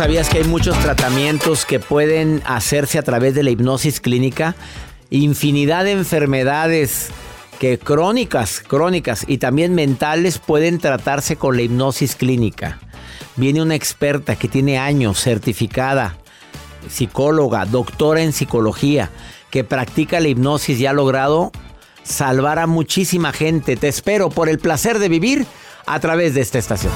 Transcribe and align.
Sabías 0.00 0.30
que 0.30 0.38
hay 0.38 0.44
muchos 0.44 0.78
tratamientos 0.78 1.66
que 1.66 1.78
pueden 1.78 2.42
hacerse 2.46 2.98
a 2.98 3.02
través 3.02 3.34
de 3.34 3.42
la 3.42 3.50
hipnosis 3.50 4.00
clínica? 4.00 4.54
Infinidad 5.10 5.84
de 5.84 5.90
enfermedades 5.90 7.10
que 7.58 7.78
crónicas, 7.78 8.62
crónicas 8.66 9.26
y 9.28 9.36
también 9.36 9.74
mentales 9.74 10.38
pueden 10.38 10.78
tratarse 10.78 11.36
con 11.36 11.54
la 11.54 11.60
hipnosis 11.60 12.16
clínica. 12.16 12.78
Viene 13.36 13.60
una 13.60 13.74
experta 13.74 14.36
que 14.36 14.48
tiene 14.48 14.78
años, 14.78 15.20
certificada, 15.20 16.16
psicóloga, 16.88 17.66
doctora 17.66 18.22
en 18.22 18.32
psicología, 18.32 19.10
que 19.50 19.64
practica 19.64 20.18
la 20.18 20.28
hipnosis 20.28 20.80
y 20.80 20.86
ha 20.86 20.94
logrado 20.94 21.52
salvar 22.04 22.58
a 22.58 22.66
muchísima 22.66 23.34
gente. 23.34 23.76
Te 23.76 23.88
espero 23.88 24.30
por 24.30 24.48
el 24.48 24.60
placer 24.60 24.98
de 24.98 25.10
vivir 25.10 25.46
a 25.84 26.00
través 26.00 26.32
de 26.32 26.40
esta 26.40 26.58
estación. 26.58 26.92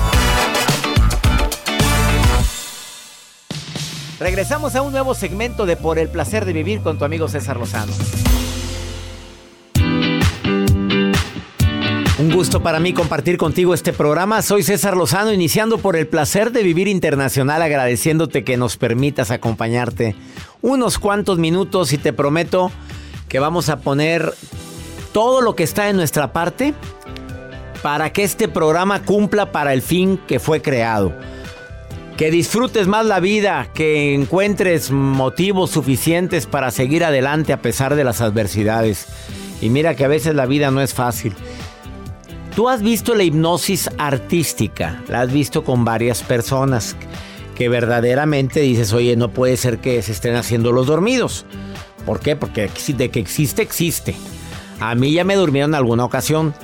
Regresamos 4.20 4.76
a 4.76 4.82
un 4.82 4.92
nuevo 4.92 5.14
segmento 5.14 5.66
de 5.66 5.76
Por 5.76 5.98
el 5.98 6.08
placer 6.08 6.44
de 6.44 6.52
vivir 6.52 6.80
con 6.80 6.98
tu 6.98 7.04
amigo 7.04 7.26
César 7.26 7.56
Lozano. 7.56 7.92
Un 12.16 12.30
gusto 12.30 12.62
para 12.62 12.78
mí 12.78 12.92
compartir 12.92 13.36
contigo 13.36 13.74
este 13.74 13.92
programa. 13.92 14.40
Soy 14.40 14.62
César 14.62 14.96
Lozano, 14.96 15.32
iniciando 15.32 15.78
por 15.78 15.96
el 15.96 16.06
placer 16.06 16.52
de 16.52 16.62
vivir 16.62 16.86
internacional, 16.86 17.60
agradeciéndote 17.60 18.44
que 18.44 18.56
nos 18.56 18.76
permitas 18.76 19.32
acompañarte 19.32 20.14
unos 20.62 20.98
cuantos 21.00 21.38
minutos 21.38 21.92
y 21.92 21.98
te 21.98 22.12
prometo 22.12 22.70
que 23.28 23.40
vamos 23.40 23.68
a 23.68 23.80
poner 23.80 24.32
todo 25.12 25.40
lo 25.40 25.56
que 25.56 25.64
está 25.64 25.88
en 25.88 25.96
nuestra 25.96 26.32
parte 26.32 26.72
para 27.82 28.12
que 28.12 28.22
este 28.22 28.46
programa 28.46 29.02
cumpla 29.02 29.50
para 29.50 29.72
el 29.72 29.82
fin 29.82 30.20
que 30.28 30.38
fue 30.38 30.62
creado. 30.62 31.12
Que 32.16 32.30
disfrutes 32.30 32.86
más 32.86 33.06
la 33.06 33.18
vida, 33.18 33.68
que 33.74 34.14
encuentres 34.14 34.92
motivos 34.92 35.70
suficientes 35.70 36.46
para 36.46 36.70
seguir 36.70 37.04
adelante 37.04 37.52
a 37.52 37.60
pesar 37.60 37.96
de 37.96 38.04
las 38.04 38.20
adversidades. 38.20 39.06
Y 39.60 39.68
mira 39.68 39.96
que 39.96 40.04
a 40.04 40.08
veces 40.08 40.34
la 40.34 40.46
vida 40.46 40.70
no 40.70 40.80
es 40.80 40.94
fácil. 40.94 41.34
Tú 42.54 42.68
has 42.68 42.82
visto 42.82 43.16
la 43.16 43.24
hipnosis 43.24 43.90
artística, 43.98 45.02
la 45.08 45.22
has 45.22 45.32
visto 45.32 45.64
con 45.64 45.84
varias 45.84 46.22
personas 46.22 46.94
que 47.56 47.68
verdaderamente 47.68 48.60
dices, 48.60 48.92
oye, 48.92 49.16
no 49.16 49.30
puede 49.30 49.56
ser 49.56 49.78
que 49.78 50.00
se 50.02 50.12
estén 50.12 50.36
haciendo 50.36 50.70
los 50.70 50.86
dormidos. 50.86 51.46
¿Por 52.06 52.20
qué? 52.20 52.36
Porque 52.36 52.70
de 52.96 53.10
que 53.10 53.18
existe, 53.18 53.62
existe. 53.62 54.14
A 54.78 54.94
mí 54.94 55.12
ya 55.12 55.24
me 55.24 55.34
durmieron 55.34 55.72
en 55.72 55.76
alguna 55.76 56.04
ocasión. 56.04 56.54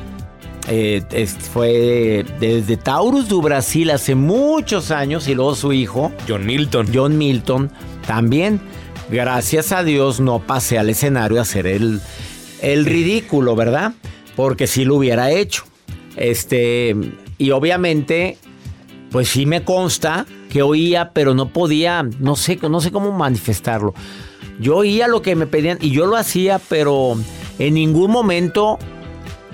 Eh, 0.69 1.03
es- 1.13 1.35
fue 1.35 2.25
desde 2.39 2.77
Taurus 2.77 3.29
do 3.29 3.41
Brasil 3.41 3.91
hace 3.91 4.15
muchos 4.15 4.91
años 4.91 5.27
y 5.29 5.35
luego 5.35 5.55
su 5.55 5.73
hijo, 5.73 6.13
John 6.29 6.47
Milton. 6.47 6.89
John 6.93 7.19
Milton, 7.19 7.71
también. 8.07 8.61
Gracias 9.11 9.73
a 9.73 9.83
Dios 9.83 10.21
no 10.21 10.39
pasé 10.41 10.79
al 10.79 10.89
escenario 10.91 11.39
a 11.39 11.43
hacer 11.43 11.67
el, 11.67 12.01
el 12.63 12.85
ridículo, 12.87 13.57
¿verdad? 13.57 13.93
Porque 14.37 14.67
sí 14.69 14.85
lo 14.85 14.95
hubiera 14.97 15.31
hecho. 15.33 15.65
Este, 16.17 16.95
y 17.39 17.51
obviamente, 17.51 18.37
pues 19.11 19.29
sí 19.29 19.47
me 19.47 19.65
consta 19.65 20.27
que 20.51 20.63
oía, 20.63 21.11
pero 21.13 21.35
no 21.35 21.49
podía, 21.53 22.05
no 22.21 22.37
sé, 22.37 22.59
no 22.69 22.81
sé 22.81 22.93
cómo 22.93 23.11
manifestarlo. 23.13 23.95
Yo 24.61 24.77
oía 24.77 25.09
lo 25.09 25.23
que 25.23 25.35
me 25.35 25.47
pedían 25.47 25.79
y 25.81 25.91
yo 25.91 26.07
lo 26.07 26.17
hacía, 26.17 26.61
pero 26.69 27.17
en 27.59 27.75
ningún 27.75 28.11
momento 28.11 28.79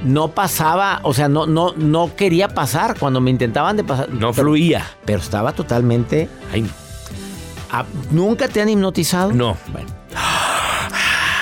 no 0.02 0.28
pasaba, 0.32 1.00
o 1.02 1.12
sea, 1.14 1.28
no, 1.28 1.46
no, 1.46 1.72
no 1.76 2.14
quería 2.16 2.48
pasar 2.48 2.98
cuando 2.98 3.20
me 3.20 3.30
intentaban 3.30 3.76
de 3.76 3.84
pasar. 3.84 4.08
No 4.10 4.32
Pero- 4.32 4.34
fluía. 4.34 4.84
Pero 5.04 5.18
estaba 5.20 5.52
totalmente. 5.52 6.28
Ay, 6.52 6.68
Ah, 7.70 7.84
¿Nunca 8.12 8.46
te 8.48 8.60
han 8.60 8.68
hipnotizado? 8.68 9.32
no. 9.32 9.56
Bueno, 9.72 9.88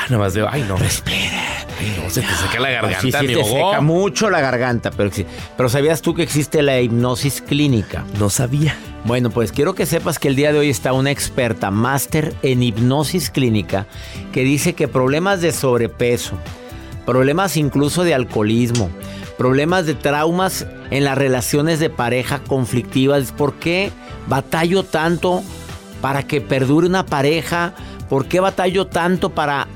Nada 0.08 0.18
más 0.22 0.34
de, 0.34 0.46
ay, 0.50 0.64
no. 0.68 0.76
Respira. 0.76 1.40
Ay, 1.80 1.96
no, 2.02 2.10
se 2.10 2.20
te 2.22 2.34
seca 2.34 2.60
la 2.60 2.70
garganta, 2.70 3.00
sí, 3.00 3.10
te 3.26 3.44
seca 3.44 3.80
mucho 3.80 4.30
la 4.30 4.40
garganta, 4.40 4.90
pero, 4.90 5.10
pero 5.56 5.68
¿sabías 5.68 6.02
tú 6.02 6.14
que 6.14 6.22
existe 6.22 6.62
la 6.62 6.78
hipnosis 6.80 7.40
clínica? 7.42 8.04
No 8.18 8.30
sabía. 8.30 8.76
Bueno, 9.04 9.30
pues 9.30 9.50
quiero 9.52 9.74
que 9.74 9.84
sepas 9.86 10.18
que 10.18 10.28
el 10.28 10.36
día 10.36 10.52
de 10.52 10.58
hoy 10.58 10.70
está 10.70 10.92
una 10.92 11.10
experta, 11.10 11.70
máster 11.70 12.34
en 12.42 12.62
hipnosis 12.62 13.28
clínica, 13.30 13.86
que 14.32 14.44
dice 14.44 14.74
que 14.74 14.88
problemas 14.88 15.40
de 15.40 15.52
sobrepeso, 15.52 16.38
problemas 17.06 17.56
incluso 17.56 18.04
de 18.04 18.14
alcoholismo, 18.14 18.90
problemas 19.36 19.86
de 19.86 19.94
traumas 19.94 20.66
en 20.90 21.04
las 21.04 21.18
relaciones 21.18 21.78
de 21.80 21.90
pareja 21.90 22.40
conflictivas, 22.40 23.32
¿por 23.32 23.54
qué 23.54 23.90
batallo 24.28 24.82
tanto 24.82 25.42
para 26.00 26.22
que 26.22 26.40
perdure 26.40 26.86
una 26.86 27.06
pareja? 27.06 27.74
¿Por 28.08 28.26
qué 28.26 28.40
batallo 28.40 28.86
tanto 28.86 29.30
para 29.30 29.66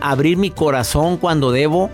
abrir 0.00 0.36
mi 0.36 0.50
corazón 0.50 1.16
cuando 1.16 1.52
debo? 1.52 1.90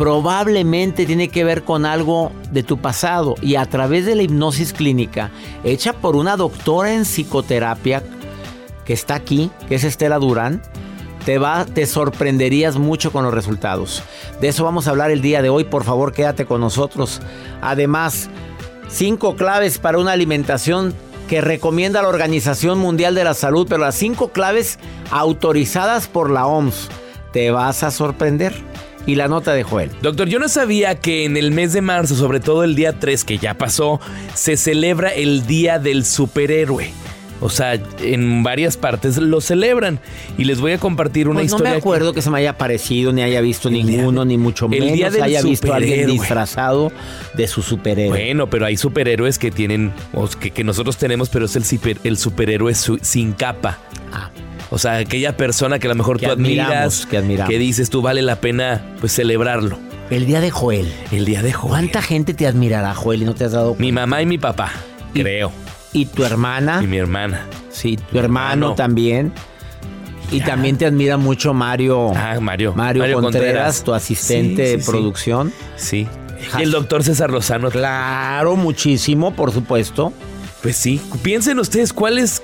probablemente 0.00 1.04
tiene 1.04 1.28
que 1.28 1.44
ver 1.44 1.62
con 1.62 1.84
algo 1.84 2.32
de 2.52 2.62
tu 2.62 2.78
pasado 2.78 3.34
y 3.42 3.56
a 3.56 3.66
través 3.66 4.06
de 4.06 4.14
la 4.14 4.22
hipnosis 4.22 4.72
clínica 4.72 5.30
hecha 5.62 5.92
por 5.92 6.16
una 6.16 6.38
doctora 6.38 6.94
en 6.94 7.02
psicoterapia 7.02 8.02
que 8.86 8.94
está 8.94 9.14
aquí, 9.14 9.50
que 9.68 9.74
es 9.74 9.84
Estela 9.84 10.18
Durán, 10.18 10.62
te 11.24 11.38
va 11.38 11.64
te 11.64 11.86
sorprenderías 11.86 12.76
mucho 12.76 13.12
con 13.12 13.24
los 13.24 13.34
resultados. 13.34 14.02
De 14.40 14.48
eso 14.48 14.64
vamos 14.64 14.86
a 14.86 14.90
hablar 14.90 15.10
el 15.10 15.20
día 15.20 15.42
de 15.42 15.50
hoy, 15.50 15.64
por 15.64 15.84
favor, 15.84 16.12
quédate 16.12 16.46
con 16.46 16.60
nosotros. 16.60 17.20
Además, 17.60 18.28
cinco 18.88 19.36
claves 19.36 19.78
para 19.78 19.98
una 19.98 20.12
alimentación 20.12 20.94
que 21.28 21.40
recomienda 21.40 22.02
la 22.02 22.08
Organización 22.08 22.78
Mundial 22.78 23.14
de 23.14 23.24
la 23.24 23.34
Salud, 23.34 23.66
pero 23.68 23.82
las 23.82 23.94
cinco 23.94 24.30
claves 24.30 24.78
autorizadas 25.10 26.08
por 26.08 26.28
la 26.30 26.46
OMS. 26.46 26.88
Te 27.32 27.50
vas 27.52 27.84
a 27.84 27.90
sorprender. 27.90 28.52
Y 29.06 29.14
la 29.14 29.28
nota 29.28 29.54
de 29.54 29.62
Joel. 29.62 29.90
Doctor, 30.02 30.28
yo 30.28 30.38
no 30.38 30.48
sabía 30.48 30.94
que 30.94 31.24
en 31.24 31.38
el 31.38 31.52
mes 31.52 31.72
de 31.72 31.80
marzo, 31.80 32.14
sobre 32.14 32.38
todo 32.38 32.64
el 32.64 32.74
día 32.74 32.98
3 32.98 33.24
que 33.24 33.38
ya 33.38 33.54
pasó, 33.54 33.98
se 34.34 34.58
celebra 34.58 35.08
el 35.08 35.46
Día 35.46 35.78
del 35.78 36.04
Superhéroe. 36.04 36.92
O 37.40 37.48
sea, 37.48 37.74
en 38.02 38.42
varias 38.42 38.76
partes 38.76 39.16
lo 39.16 39.40
celebran. 39.40 39.98
Y 40.36 40.44
les 40.44 40.60
voy 40.60 40.72
a 40.72 40.78
compartir 40.78 41.26
una 41.28 41.40
Pues 41.40 41.50
no 41.50 41.56
historia. 41.56 41.70
me 41.72 41.76
que- 41.76 41.80
acuerdo 41.80 42.12
que 42.12 42.22
se 42.22 42.30
me 42.30 42.38
haya 42.38 42.58
parecido, 42.58 43.12
ni 43.12 43.22
haya 43.22 43.40
visto 43.40 43.68
El 43.68 43.74
ninguno, 43.74 44.24
ni 44.24 44.36
mucho 44.36 44.66
el 44.66 44.70
menos 44.72 44.92
día 44.92 45.10
del 45.10 45.22
haya 45.22 45.42
visto 45.42 45.72
a 45.72 45.76
alguien 45.76 46.06
disfrazado 46.06 46.92
de 47.34 47.48
su 47.48 47.62
superhéroe. 47.62 48.16
Bueno, 48.18 48.48
pero 48.50 48.66
hay 48.66 48.76
superhéroes 48.76 49.38
que 49.38 49.50
tienen, 49.50 49.92
o 50.12 50.28
que, 50.28 50.50
que 50.50 50.64
nosotros 50.64 50.96
tenemos, 50.98 51.28
pero 51.30 51.46
es 51.46 51.56
el, 51.56 51.64
super- 51.64 51.98
el 52.04 52.16
superhéroe 52.18 52.74
su- 52.74 52.98
sin 53.02 53.32
capa. 53.32 53.78
Ah, 54.12 54.30
O 54.72 54.78
sea, 54.78 54.98
aquella 54.98 55.36
persona 55.36 55.78
que 55.80 55.86
a 55.88 55.90
lo 55.90 55.96
mejor 55.96 56.20
Que 56.20 56.26
tú 56.26 56.32
admiras, 56.32 57.04
que 57.06 57.16
admiramos. 57.16 57.52
dices 57.58 57.90
tú 57.90 58.02
vale 58.02 58.22
la 58.22 58.36
pena 58.40 58.82
pues 59.00 59.12
celebrarlo. 59.12 59.78
el 60.10 60.26
día 60.26 60.40
de 60.40 60.50
Joel. 60.50 60.92
El 61.10 61.24
día 61.24 61.42
de 61.42 61.52
Joel. 61.52 61.70
¿Cuánta 61.70 62.02
gente 62.02 62.34
te 62.34 62.46
admirará, 62.46 62.94
Joel, 62.94 63.22
y 63.22 63.24
no 63.24 63.34
te 63.34 63.44
has 63.44 63.52
dado 63.52 63.74
Mi 63.78 63.90
mamá 63.92 64.22
y 64.22 64.26
mi 64.26 64.38
papá, 64.38 64.70
Y- 65.14 65.22
creo. 65.22 65.50
Y 65.92 66.06
tu 66.06 66.24
hermana. 66.24 66.80
Y 66.82 66.86
mi 66.86 66.98
hermana. 66.98 67.46
Sí, 67.70 67.96
tu 67.96 68.18
hermano 68.18 68.52
hermano. 68.52 68.74
también. 68.74 69.32
Y 70.30 70.38
Ya. 70.38 70.46
también 70.46 70.76
te 70.78 70.86
admira 70.86 71.16
mucho 71.16 71.52
Mario. 71.54 72.12
Ah, 72.14 72.38
Mario. 72.40 72.72
Mario, 72.74 73.20
Contreras, 73.20 73.82
tu 73.82 73.92
asistente 73.92 74.64
Sí, 74.66 74.72
de 74.76 74.80
sí, 74.82 74.90
producción. 74.90 75.52
Sí. 75.76 76.06
Y 76.58 76.62
el 76.62 76.70
doctor 76.70 77.02
César 77.02 77.30
Lozano. 77.30 77.70
Claro, 77.70 78.54
muchísimo, 78.56 79.34
por 79.34 79.50
supuesto. 79.52 80.12
Pues 80.62 80.76
sí. 80.76 81.00
Piensen 81.22 81.58
ustedes 81.58 81.92
cuál 81.92 82.18
es, 82.18 82.42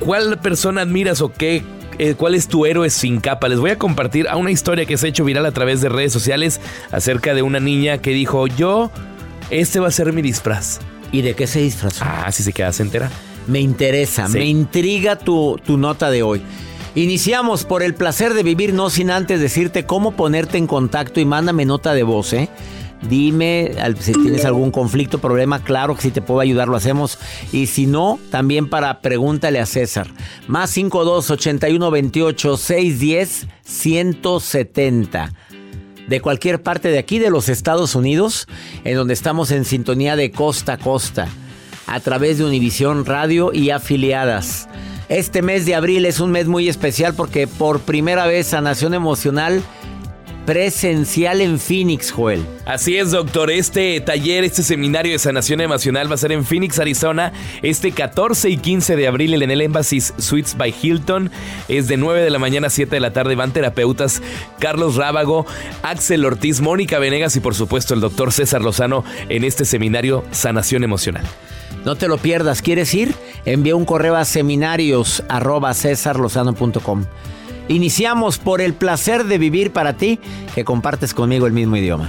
cuál 0.00 0.38
persona 0.38 0.80
admiras 0.82 1.20
o 1.20 1.30
qué, 1.32 1.62
eh, 1.98 2.14
cuál 2.14 2.34
es 2.34 2.48
tu 2.48 2.64
héroe 2.64 2.88
sin 2.88 3.20
capa. 3.20 3.48
Les 3.48 3.58
voy 3.58 3.70
a 3.70 3.78
compartir 3.78 4.26
a 4.28 4.36
una 4.36 4.50
historia 4.50 4.86
que 4.86 4.96
se 4.96 5.06
ha 5.06 5.08
hecho 5.10 5.24
viral 5.24 5.44
a 5.44 5.52
través 5.52 5.82
de 5.82 5.90
redes 5.90 6.12
sociales 6.12 6.60
acerca 6.90 7.34
de 7.34 7.42
una 7.42 7.60
niña 7.60 7.98
que 7.98 8.10
dijo, 8.12 8.46
yo, 8.46 8.90
este 9.50 9.80
va 9.80 9.88
a 9.88 9.92
ser 9.92 10.12
mi 10.14 10.22
disfraz. 10.22 10.78
¿Y 11.12 11.22
de 11.22 11.34
qué 11.34 11.46
se 11.46 11.60
disfrazó? 11.60 12.04
Ah, 12.06 12.30
si 12.32 12.42
se 12.42 12.52
queda, 12.52 12.72
se 12.72 12.82
entera. 12.82 13.10
Me 13.46 13.60
interesa, 13.60 14.26
Sí. 14.28 14.34
me 14.38 14.44
intriga 14.44 15.16
tu, 15.18 15.58
tu 15.64 15.78
nota 15.78 16.10
de 16.10 16.22
hoy. 16.22 16.42
Iniciamos 16.94 17.64
por 17.64 17.82
el 17.82 17.94
placer 17.94 18.34
de 18.34 18.42
vivir, 18.42 18.74
no 18.74 18.90
sin 18.90 19.10
antes 19.10 19.40
decirte 19.40 19.86
cómo 19.86 20.12
ponerte 20.12 20.58
en 20.58 20.66
contacto 20.66 21.20
y 21.20 21.24
mándame 21.24 21.64
nota 21.64 21.94
de 21.94 22.02
voz, 22.02 22.32
¿eh? 22.32 22.48
Dime 23.08 23.72
si 24.00 24.12
tienes 24.12 24.44
algún 24.44 24.72
conflicto, 24.72 25.20
problema, 25.20 25.62
claro 25.62 25.94
que 25.94 26.02
si 26.02 26.10
te 26.10 26.20
puedo 26.20 26.40
ayudar 26.40 26.66
lo 26.66 26.76
hacemos. 26.76 27.18
Y 27.52 27.66
si 27.66 27.86
no, 27.86 28.18
también 28.30 28.68
para 28.68 29.00
pregúntale 29.00 29.60
a 29.60 29.66
César. 29.66 30.08
Más 30.48 30.70
52 30.70 31.30
81 31.30 31.90
28 31.92 32.56
610 32.56 33.46
170 33.62 35.32
de 36.08 36.20
cualquier 36.20 36.62
parte 36.62 36.88
de 36.88 36.98
aquí 36.98 37.18
de 37.18 37.30
los 37.30 37.48
Estados 37.48 37.94
Unidos, 37.94 38.46
en 38.84 38.96
donde 38.96 39.14
estamos 39.14 39.50
en 39.50 39.64
sintonía 39.64 40.16
de 40.16 40.30
costa 40.30 40.74
a 40.74 40.78
costa, 40.78 41.28
a 41.86 42.00
través 42.00 42.38
de 42.38 42.44
Univisión 42.44 43.04
Radio 43.04 43.52
y 43.52 43.70
afiliadas. 43.70 44.68
Este 45.08 45.40
mes 45.40 45.64
de 45.64 45.74
abril 45.74 46.04
es 46.04 46.20
un 46.20 46.30
mes 46.30 46.46
muy 46.46 46.68
especial 46.68 47.14
porque 47.14 47.46
por 47.46 47.80
primera 47.80 48.26
vez 48.26 48.48
Sanación 48.48 48.92
Emocional 48.92 49.62
presencial 50.48 51.42
en 51.42 51.58
Phoenix, 51.58 52.10
Joel. 52.10 52.42
Así 52.64 52.96
es, 52.96 53.10
doctor. 53.10 53.50
Este 53.50 54.00
taller, 54.00 54.44
este 54.44 54.62
seminario 54.62 55.12
de 55.12 55.18
sanación 55.18 55.60
emocional 55.60 56.10
va 56.10 56.14
a 56.14 56.16
ser 56.16 56.32
en 56.32 56.42
Phoenix, 56.42 56.78
Arizona, 56.78 57.34
este 57.60 57.92
14 57.92 58.48
y 58.48 58.56
15 58.56 58.96
de 58.96 59.06
abril 59.08 59.34
en 59.34 59.50
el 59.50 59.60
Embassy 59.60 60.00
Suites 60.00 60.56
by 60.56 60.74
Hilton. 60.80 61.30
Es 61.68 61.86
de 61.86 61.98
9 61.98 62.22
de 62.22 62.30
la 62.30 62.38
mañana 62.38 62.68
a 62.68 62.70
7 62.70 62.96
de 62.96 63.00
la 63.00 63.12
tarde. 63.12 63.34
Van 63.34 63.52
terapeutas 63.52 64.22
Carlos 64.58 64.96
Rábago, 64.96 65.44
Axel 65.82 66.24
Ortiz, 66.24 66.62
Mónica 66.62 66.98
Venegas 66.98 67.36
y 67.36 67.40
por 67.40 67.54
supuesto 67.54 67.92
el 67.92 68.00
doctor 68.00 68.32
César 68.32 68.62
Lozano 68.62 69.04
en 69.28 69.44
este 69.44 69.66
seminario 69.66 70.24
Sanación 70.30 70.82
Emocional. 70.82 71.26
No 71.84 71.96
te 71.96 72.08
lo 72.08 72.16
pierdas, 72.16 72.62
¿quieres 72.62 72.94
ir? 72.94 73.14
Envía 73.44 73.76
un 73.76 73.84
correo 73.84 74.16
a 74.16 74.24
seminarios 74.24 75.22
arroba 75.28 75.74
cesarlozano.com. 75.74 77.04
Iniciamos 77.68 78.38
por 78.38 78.60
el 78.60 78.74
placer 78.74 79.24
de 79.24 79.38
vivir 79.38 79.72
para 79.72 79.92
ti, 79.92 80.18
que 80.54 80.64
compartes 80.64 81.14
conmigo 81.14 81.46
el 81.46 81.52
mismo 81.52 81.76
idioma. 81.76 82.08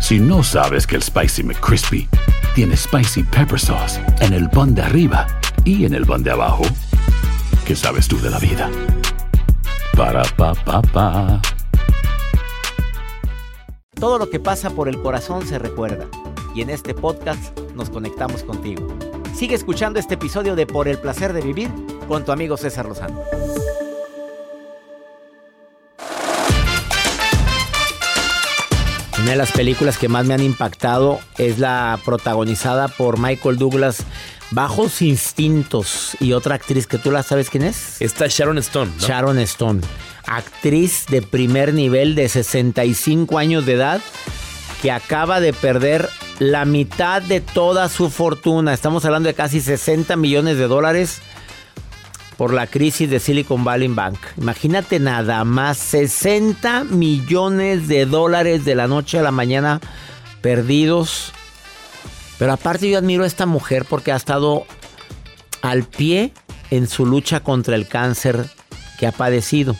Si 0.00 0.18
no 0.18 0.42
sabes 0.42 0.86
que 0.86 0.96
el 0.96 1.02
Spicy 1.02 1.42
McCrispy 1.42 2.08
tiene 2.54 2.76
Spicy 2.76 3.22
Pepper 3.22 3.60
Sauce 3.60 4.00
en 4.20 4.32
el 4.32 4.48
pan 4.50 4.74
de 4.74 4.82
arriba 4.82 5.26
y 5.64 5.84
en 5.84 5.94
el 5.94 6.06
pan 6.06 6.22
de 6.22 6.30
abajo, 6.30 6.62
¿qué 7.66 7.76
sabes 7.76 8.08
tú 8.08 8.18
de 8.20 8.30
la 8.30 8.38
vida? 8.38 8.70
Para, 9.96 10.22
pa, 10.36 10.54
pa, 10.54 10.82
pa. 10.82 11.40
Todo 13.94 14.18
lo 14.18 14.30
que 14.30 14.40
pasa 14.40 14.70
por 14.70 14.88
el 14.88 15.00
corazón 15.00 15.46
se 15.46 15.58
recuerda. 15.58 16.06
Y 16.54 16.62
en 16.62 16.70
este 16.70 16.94
podcast 16.94 17.56
nos 17.76 17.90
conectamos 17.90 18.42
contigo. 18.42 18.88
Sigue 19.34 19.54
escuchando 19.54 20.00
este 20.00 20.14
episodio 20.14 20.56
de 20.56 20.66
Por 20.66 20.88
el 20.88 20.98
placer 20.98 21.32
de 21.32 21.42
vivir 21.42 21.70
con 22.08 22.24
tu 22.24 22.32
amigo 22.32 22.56
César 22.56 22.86
Lozano. 22.86 23.20
Una 29.22 29.32
de 29.32 29.36
las 29.36 29.52
películas 29.52 29.98
que 29.98 30.08
más 30.08 30.24
me 30.24 30.32
han 30.32 30.42
impactado 30.42 31.20
es 31.36 31.58
la 31.58 32.00
protagonizada 32.06 32.88
por 32.88 33.18
Michael 33.18 33.58
Douglas, 33.58 34.04
Bajos 34.50 35.02
Instintos, 35.02 36.16
y 36.20 36.32
otra 36.32 36.54
actriz 36.54 36.86
que 36.86 36.96
tú 36.96 37.10
la 37.10 37.22
sabes 37.22 37.50
quién 37.50 37.64
es. 37.64 38.00
Está 38.00 38.28
Sharon 38.28 38.56
Stone, 38.56 38.90
¿no? 38.98 39.06
Sharon 39.06 39.38
Stone, 39.40 39.82
actriz 40.26 41.04
de 41.08 41.20
primer 41.20 41.74
nivel 41.74 42.14
de 42.14 42.30
65 42.30 43.36
años 43.36 43.66
de 43.66 43.74
edad 43.74 44.00
que 44.80 44.90
acaba 44.90 45.40
de 45.40 45.52
perder 45.52 46.08
la 46.38 46.64
mitad 46.64 47.20
de 47.20 47.42
toda 47.42 47.90
su 47.90 48.08
fortuna. 48.08 48.72
Estamos 48.72 49.04
hablando 49.04 49.26
de 49.26 49.34
casi 49.34 49.60
60 49.60 50.16
millones 50.16 50.56
de 50.56 50.66
dólares 50.66 51.20
por 52.40 52.54
la 52.54 52.66
crisis 52.66 53.10
de 53.10 53.20
Silicon 53.20 53.64
Valley 53.64 53.88
Bank. 53.88 54.16
Imagínate 54.38 54.98
nada 54.98 55.44
más 55.44 55.76
60 55.76 56.84
millones 56.84 57.86
de 57.86 58.06
dólares 58.06 58.64
de 58.64 58.74
la 58.74 58.86
noche 58.86 59.18
a 59.18 59.22
la 59.22 59.30
mañana 59.30 59.78
perdidos. 60.40 61.32
Pero 62.38 62.54
aparte 62.54 62.88
yo 62.88 62.96
admiro 62.96 63.24
a 63.24 63.26
esta 63.26 63.44
mujer 63.44 63.84
porque 63.84 64.10
ha 64.10 64.16
estado 64.16 64.64
al 65.60 65.82
pie 65.82 66.32
en 66.70 66.88
su 66.88 67.04
lucha 67.04 67.40
contra 67.40 67.76
el 67.76 67.86
cáncer 67.86 68.46
que 68.98 69.06
ha 69.06 69.12
padecido. 69.12 69.76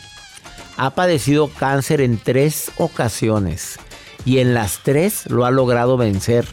Ha 0.77 0.91
padecido 0.91 1.49
cáncer 1.49 2.03
en 2.03 2.19
tres 2.19 2.73
ocasiones 2.77 3.79
y 4.27 4.41
en 4.41 4.53
las 4.53 4.81
tres 4.83 5.25
lo 5.31 5.47
ha 5.47 5.51
logrado 5.51 5.97
vencer. 5.97 6.47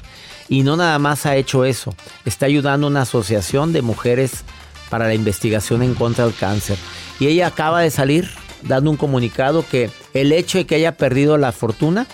Y 0.48 0.64
no 0.64 0.78
nada 0.78 1.00
más 1.00 1.26
ha 1.26 1.36
hecho 1.36 1.66
eso, 1.66 1.94
está 2.24 2.46
ayudando 2.46 2.88
a 2.88 2.92
una 2.92 3.02
asociación 3.02 3.74
de 3.74 3.82
mujeres 3.82 4.46
para 4.90 5.08
la 5.08 5.14
investigación 5.14 5.84
en 5.84 5.94
contra 5.94 6.26
del 6.26 6.36
cáncer. 6.36 6.78
Y 7.20 7.28
ella 7.28 7.48
acaba 7.48 7.82
de 7.82 7.92
salir 7.92 8.30
dando 8.64 8.90
un 8.90 8.98
comunicado 8.98 9.66
que 9.70 9.90
el 10.14 10.32
hecho 10.32 10.58
de 10.58 10.66
que 10.66 10.76
haya 10.76 10.98
perdido 10.98 11.38
la 11.38 11.52
fortuna 11.52 12.08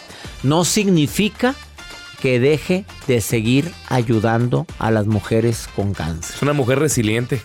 no 0.43 0.65
significa 0.65 1.55
que 2.21 2.39
deje 2.39 2.85
de 3.07 3.19
seguir 3.21 3.71
ayudando 3.89 4.65
a 4.79 4.91
las 4.91 5.07
mujeres 5.07 5.67
con 5.75 5.93
cáncer. 5.93 6.35
Es 6.35 6.41
una 6.41 6.53
mujer 6.53 6.79
resiliente. 6.79 7.41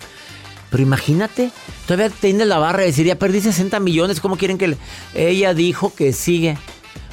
Pero 0.70 0.82
imagínate, 0.82 1.50
todavía 1.86 2.10
tienes 2.10 2.46
la 2.46 2.58
barra 2.58 2.80
de 2.80 2.86
decir, 2.86 3.06
ya 3.06 3.18
perdí 3.18 3.40
60 3.40 3.80
millones, 3.80 4.20
¿cómo 4.20 4.36
quieren 4.36 4.58
que 4.58 4.68
le-?" 4.68 4.78
Ella 5.14 5.54
dijo 5.54 5.94
que 5.94 6.12
sigue. 6.12 6.58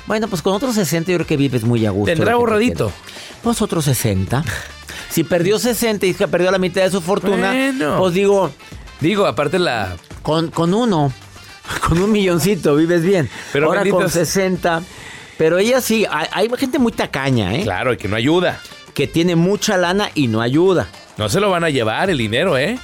Bueno, 0.07 0.27
pues 0.27 0.41
con 0.41 0.53
otros 0.53 0.75
60 0.75 1.11
yo 1.11 1.17
creo 1.17 1.27
que 1.27 1.37
vives 1.37 1.63
muy 1.63 1.85
a 1.85 1.91
gusto. 1.91 2.13
Tendrá 2.13 2.33
quieras. 2.33 2.93
Pues 3.41 3.61
otros 3.61 3.85
60. 3.85 4.43
Si 5.09 5.23
perdió 5.23 5.59
60 5.59 6.05
y 6.05 6.13
que 6.13 6.27
perdió 6.27 6.51
la 6.51 6.57
mitad 6.57 6.81
de 6.83 6.91
su 6.91 7.01
fortuna, 7.01 7.51
Bueno. 7.51 7.97
pues 7.99 8.13
digo, 8.13 8.51
Digo, 9.01 9.25
aparte 9.25 9.59
la... 9.59 9.95
con, 10.23 10.49
con 10.51 10.73
uno, 10.73 11.11
con 11.87 12.01
un 12.01 12.11
milloncito 12.11 12.75
vives 12.75 13.03
bien. 13.03 13.29
Pero 13.53 13.67
Ahora 13.67 13.81
con 13.81 13.89
benditos- 14.03 14.11
60. 14.13 14.81
Pero 15.37 15.57
ella 15.57 15.81
sí, 15.81 16.05
hay, 16.09 16.27
hay 16.31 16.49
gente 16.57 16.79
muy 16.79 16.91
tacaña, 16.93 17.53
¿eh? 17.55 17.63
Claro, 17.63 17.91
y 17.93 17.97
que 17.97 18.07
no 18.07 18.15
ayuda. 18.15 18.59
Que 18.93 19.05
tiene 19.07 19.35
mucha 19.35 19.75
lana 19.75 20.09
y 20.15 20.27
no 20.27 20.39
ayuda. 20.41 20.87
No 21.17 21.27
se 21.27 21.41
lo 21.41 21.49
van 21.49 21.65
a 21.65 21.69
llevar 21.69 22.09
el 22.09 22.17
dinero, 22.17 22.57
¿eh? 22.57 22.79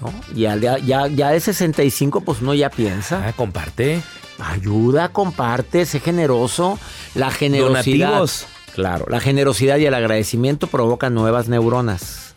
¿no? 0.00 0.12
Y 0.34 0.46
al 0.46 0.60
de- 0.60 0.80
ya, 0.86 1.08
ya 1.08 1.30
de 1.30 1.40
65, 1.40 2.20
pues 2.20 2.40
uno 2.40 2.54
ya 2.54 2.70
piensa. 2.70 3.24
Ah, 3.26 3.32
comparte. 3.32 4.00
Ayuda, 4.38 5.08
comparte, 5.08 5.84
sé 5.86 5.98
generoso. 5.98 6.78
La 7.16 7.32
generosidad. 7.32 8.06
Donativos. 8.10 8.46
Claro, 8.74 9.06
la 9.08 9.20
generosidad 9.20 9.78
y 9.78 9.86
el 9.86 9.94
agradecimiento 9.94 10.66
provocan 10.66 11.14
nuevas 11.14 11.48
neuronas. 11.48 12.34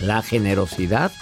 La 0.00 0.22
generosidad 0.22 1.12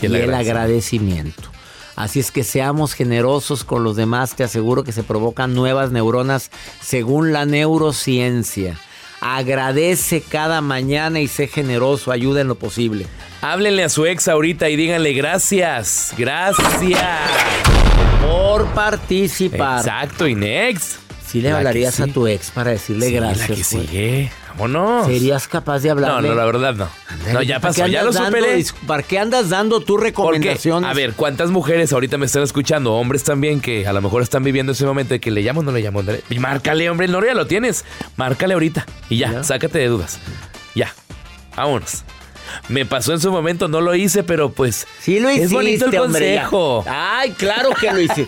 y 0.00 0.06
el, 0.06 0.34
agradecimiento. 0.34 1.50
Así 1.96 2.20
es 2.20 2.30
que 2.30 2.44
seamos 2.44 2.94
generosos 2.94 3.64
con 3.64 3.84
los 3.84 3.96
demás, 3.96 4.34
te 4.34 4.44
aseguro 4.44 4.84
que 4.84 4.92
se 4.92 5.02
provocan 5.02 5.54
nuevas 5.54 5.90
neuronas 5.90 6.50
según 6.80 7.32
la 7.32 7.44
neurociencia. 7.44 8.78
Agradece 9.20 10.22
cada 10.22 10.62
mañana 10.62 11.20
y 11.20 11.28
sé 11.28 11.46
generoso, 11.46 12.10
ayuda 12.10 12.40
en 12.40 12.48
lo 12.48 12.54
posible. 12.54 13.06
Háblenle 13.42 13.84
a 13.84 13.90
su 13.90 14.06
ex 14.06 14.28
ahorita 14.28 14.70
y 14.70 14.76
díganle 14.76 15.12
gracias, 15.12 16.14
gracias. 16.16 17.02
Por 18.22 18.66
participar. 18.68 19.80
Exacto, 19.80 20.26
y 20.26 20.34
Si 21.30 21.40
le 21.40 21.52
hablarías 21.52 22.00
a 22.00 22.08
tu 22.08 22.26
ex 22.26 22.50
para 22.50 22.72
decirle 22.72 23.08
gracias. 23.12 23.48
La 23.48 23.54
que 23.54 23.62
sigue. 23.62 24.32
Vámonos. 24.48 25.06
¿Serías 25.06 25.46
capaz 25.46 25.78
de 25.78 25.90
hablarle? 25.90 26.28
No, 26.28 26.34
no, 26.34 26.40
la 26.40 26.44
verdad 26.44 26.74
no. 26.74 26.88
no, 27.32 27.40
ya 27.42 27.60
pasó, 27.60 27.86
ya 27.86 28.02
lo 28.02 28.12
superé. 28.12 28.64
¿Para 28.84 29.04
qué 29.04 29.20
andas 29.20 29.48
dando 29.48 29.78
tu 29.78 29.96
recomendación? 29.96 30.84
A 30.84 30.92
ver, 30.92 31.12
¿cuántas 31.12 31.52
mujeres 31.52 31.92
ahorita 31.92 32.18
me 32.18 32.26
están 32.26 32.42
escuchando? 32.42 32.94
Hombres 32.94 33.22
también 33.22 33.60
que 33.60 33.86
a 33.86 33.92
lo 33.92 34.02
mejor 34.02 34.22
están 34.22 34.42
viviendo 34.42 34.72
ese 34.72 34.84
momento 34.84 35.14
de 35.14 35.20
que 35.20 35.30
le 35.30 35.42
llamo 35.42 35.60
o 35.60 35.62
no 35.62 35.70
le 35.70 35.82
llamo. 35.82 36.02
Y 36.30 36.40
márcale, 36.40 36.90
hombre, 36.90 37.06
no 37.06 37.24
ya 37.24 37.34
lo 37.34 37.46
tienes. 37.46 37.84
Márcale 38.16 38.54
ahorita. 38.54 38.86
Y 39.08 39.18
ya, 39.18 39.44
sácate 39.44 39.78
de 39.78 39.86
dudas. 39.86 40.18
Ya. 40.74 40.92
Vámonos. 41.54 42.02
Me 42.68 42.86
pasó 42.86 43.12
en 43.12 43.20
su 43.20 43.30
momento, 43.30 43.68
no 43.68 43.80
lo 43.80 43.94
hice, 43.94 44.22
pero 44.22 44.50
pues. 44.50 44.86
Sí 45.00 45.20
lo 45.20 45.30
hiciste, 45.30 45.46
Es 45.46 45.52
bonito 45.52 45.86
el 45.86 45.96
consejo. 45.96 46.84
Ay, 46.88 47.30
claro 47.32 47.70
que 47.70 47.90
lo 47.92 48.00
hice. 48.00 48.26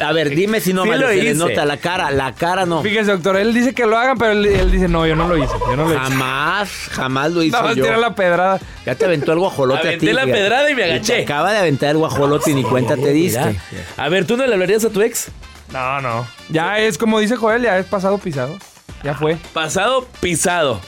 A 0.00 0.12
ver, 0.12 0.30
dime 0.30 0.60
si 0.60 0.72
no 0.72 0.84
me 0.84 0.96
lo 0.96 1.12
hice. 1.12 1.34
nota 1.34 1.64
la 1.64 1.76
cara, 1.76 2.10
la 2.10 2.32
cara 2.32 2.66
no. 2.66 2.82
Fíjese, 2.82 3.12
doctor, 3.12 3.36
él 3.36 3.52
dice 3.54 3.74
que 3.74 3.86
lo 3.86 3.96
hagan, 3.98 4.18
pero 4.18 4.32
él, 4.32 4.70
dice, 4.70 4.88
no, 4.88 5.06
yo 5.06 5.16
no 5.16 5.28
lo 5.28 5.36
hice. 5.36 5.52
Yo 5.68 5.76
no 5.76 5.88
lo 5.88 5.98
jamás, 5.98 6.70
jamás 6.90 7.32
lo 7.32 7.42
hice 7.42 7.56
no, 7.56 7.74
yo. 7.74 7.84
tirar 7.84 7.98
la 7.98 8.14
pedrada. 8.14 8.60
Ya 8.86 8.94
te 8.94 9.04
aventó 9.04 9.32
el 9.32 9.38
guajolote 9.38 9.88
Aventé 9.88 10.06
a 10.06 10.10
ti. 10.10 10.12
la 10.14 10.24
pedrada 10.24 10.70
y 10.70 10.74
me 10.74 10.84
agaché. 10.84 11.22
acaba 11.22 11.52
de 11.52 11.58
aventar 11.58 11.90
el 11.90 11.98
guajolote 11.98 12.50
y 12.50 12.54
ni 12.54 12.62
cuenta 12.62 12.96
te 12.96 13.12
diste. 13.12 13.58
A 13.96 14.08
ver, 14.08 14.26
¿tú 14.26 14.36
no 14.36 14.46
le 14.46 14.52
hablarías 14.54 14.84
a 14.84 14.90
tu 14.90 15.02
ex? 15.02 15.28
No, 15.72 16.00
no. 16.00 16.26
Ya 16.50 16.78
es 16.78 16.98
como 16.98 17.18
dice 17.20 17.36
Joel, 17.36 17.62
ya 17.62 17.78
es 17.78 17.86
pasado 17.86 18.18
pisado. 18.18 18.56
Ya 19.02 19.14
fue. 19.14 19.36
Pasado 19.52 20.06
pisado. 20.20 20.80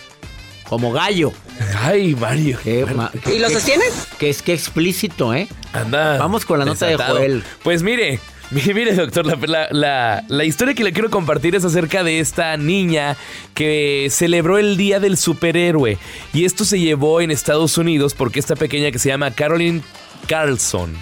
Como 0.68 0.92
gallo. 0.92 1.32
Ay, 1.78 2.14
Mario. 2.14 2.58
¿Y 2.64 3.38
lo 3.38 3.50
sostienes? 3.50 4.08
Que 4.18 4.30
es 4.30 4.42
que 4.42 4.54
explícito, 4.54 5.34
¿eh? 5.34 5.48
Anda. 5.72 6.18
Vamos 6.18 6.44
con 6.44 6.58
la 6.58 6.64
nota 6.64 6.86
de 6.86 6.96
Joel. 6.96 7.44
Pues 7.62 7.82
mire, 7.82 8.20
Mire, 8.50 8.94
doctor, 8.94 9.48
la, 9.48 10.22
la, 10.28 10.44
historia 10.44 10.74
que 10.74 10.84
le 10.84 10.92
quiero 10.92 11.10
compartir 11.10 11.54
es 11.54 11.64
acerca 11.64 12.04
de 12.04 12.20
esta 12.20 12.56
niña 12.56 13.16
que 13.54 14.08
celebró 14.10 14.58
el 14.58 14.76
Día 14.76 15.00
del 15.00 15.16
Superhéroe. 15.16 15.98
Y 16.32 16.44
esto 16.44 16.64
se 16.64 16.78
llevó 16.78 17.20
en 17.20 17.30
Estados 17.30 17.78
Unidos 17.78 18.14
porque 18.14 18.38
esta 18.38 18.54
pequeña 18.54 18.90
que 18.90 18.98
se 18.98 19.08
llama 19.08 19.30
Caroline 19.30 19.82
Carlson 20.28 20.94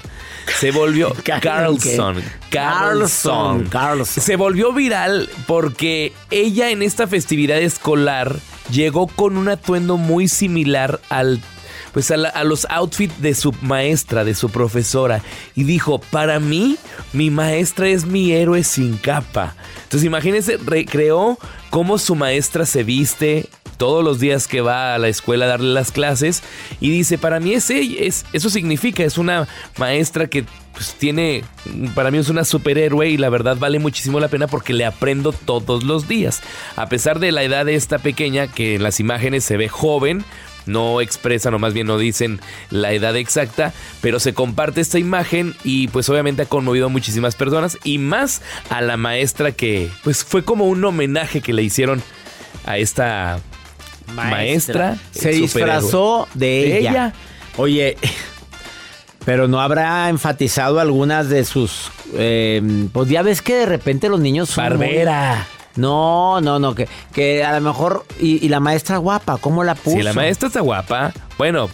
se 0.59 0.71
volvió 0.71 1.15
Carlson. 1.25 2.23
Carlson. 2.51 3.65
Carlson. 3.69 4.23
Se 4.23 4.37
volvió 4.37 4.73
viral 4.73 5.29
porque 5.47 6.13
ella 6.31 6.71
en 6.71 6.83
esta 6.83 7.07
festividad 7.07 7.59
escolar 7.59 8.37
llegó 8.73 9.07
con 9.07 9.37
un 9.37 9.49
atuendo 9.49 9.97
muy 9.97 10.27
similar 10.29 11.01
al 11.09 11.41
pues 11.93 12.11
a, 12.11 12.45
los 12.45 12.67
outfits 12.71 13.21
de 13.21 13.35
su 13.35 13.55
maestra, 13.61 14.25
de 14.25 14.35
su 14.35 14.49
profesora, 14.49 15.23
y 15.55 15.65
dijo, 15.65 16.01
para 16.01 16.41
mí, 16.41 16.79
mi 17.13 17.31
maestra 17.31 17.87
es 17.89 18.07
mi 18.07 18.33
héroe 18.33 18.65
sin 18.65 18.97
capa. 18.97 19.55
Entonces 19.83 20.07
imagínense, 20.07 20.57
recreó 20.57 21.39
cómo 21.71 21.99
su 21.99 22.15
maestra 22.15 22.65
se 22.65 22.83
viste 22.83 23.49
todos 23.77 24.03
los 24.03 24.21
días 24.21 24.49
que 24.49 24.61
va 24.61 24.95
a 24.95 24.99
la 24.99 25.09
escuela 25.09 25.45
a 25.45 25.49
darle 25.49 25.73
las 25.73 25.93
clases 25.93 26.43
y 26.81 26.91
dice, 26.91 27.19
para 27.19 27.41
mí 27.41 27.53
es, 27.53 27.69
es 27.69 28.25
eso 28.33 28.49
significa, 28.49 29.03
es 29.03 29.19
una 29.19 29.49
maestra 29.77 30.29
que 30.29 30.47
pues 30.73 30.95
tiene, 30.95 31.45
para 31.95 32.11
mí 32.11 32.19
es 32.19 32.29
una 32.29 32.45
superhéroe 32.45 33.09
y 33.09 33.17
la 33.17 33.29
verdad 33.29 33.57
vale 33.59 33.79
muchísimo 33.79 34.21
la 34.21 34.29
pena 34.29 34.47
porque 34.47 34.73
le 34.73 34.85
aprendo 34.85 35.33
todos 35.33 35.85
los 35.85 36.09
días. 36.09 36.43
A 36.77 36.89
pesar 36.89 37.19
de 37.19 37.33
la 37.33 37.43
edad 37.43 37.67
de 37.67 37.75
esta 37.75 37.99
pequeña, 37.99 38.47
que 38.49 38.77
en 38.77 38.83
las 38.83 39.01
imágenes 39.01 39.45
se 39.45 39.57
ve 39.57 39.69
joven, 39.69 40.25
no 40.67 41.01
expresan 41.01 41.55
o 41.55 41.59
más 41.59 41.75
bien 41.75 41.87
no 41.87 41.99
dicen 41.99 42.41
la 42.71 42.93
edad 42.93 43.17
exacta, 43.17 43.73
pero 44.01 44.21
se 44.21 44.35
comparte 44.35 44.81
esta 44.81 44.99
imagen 44.99 45.55
y 45.65 45.89
pues 45.89 46.09
obviamente 46.09 46.43
ha 46.43 46.47
conmovido 46.47 46.87
a 46.87 46.89
muchísimas 46.89 47.35
personas 47.35 47.79
y 47.85 47.99
más 47.99 48.43
a 48.71 48.81
la 48.81 48.97
maestra 48.97 49.53
que 49.53 49.91
pues 50.05 50.25
fue 50.25 50.45
como 50.45 50.67
un 50.67 50.85
homenaje 50.85 51.41
que 51.41 51.53
le 51.53 51.63
hicieron 51.63 52.03
a 52.65 52.79
esta 52.79 53.41
maestra. 54.15 54.99
se 55.11 55.31
disfrazó 55.31 56.29
de 56.35 56.79
ella. 56.79 57.13
Oye, 57.57 57.97
pero 59.25 59.49
no 59.49 59.61
habrá 59.61 60.09
enfatizado 60.09 60.81
algunas 60.81 61.29
de 61.29 61.45
sus... 61.45 61.91
Eh, 62.15 62.89
pues 62.93 63.09
ya 63.09 63.23
ves 63.23 63.43
que 63.43 63.55
de 63.55 63.67
repente 63.67 64.09
los 64.09 64.21
niños 64.21 64.51
son... 64.51 64.65
Barbera. 64.65 65.47
No, 65.77 66.41
no, 66.41 66.59
no, 66.59 66.75
que, 66.75 66.89
que 67.15 67.45
a 67.45 67.59
lo 67.59 67.61
mejor. 67.63 68.05
Y, 68.21 68.49
la 68.49 68.61
maestra 68.61 68.99
guapa, 68.99 69.39
¿cómo 69.39 69.65
la 69.65 69.75
puso? 69.75 69.97
Si 69.97 70.03
la 70.03 70.13
maestra 70.13 70.49
está 70.49 70.61
guapa, 70.61 71.13
bueno, 71.39 71.71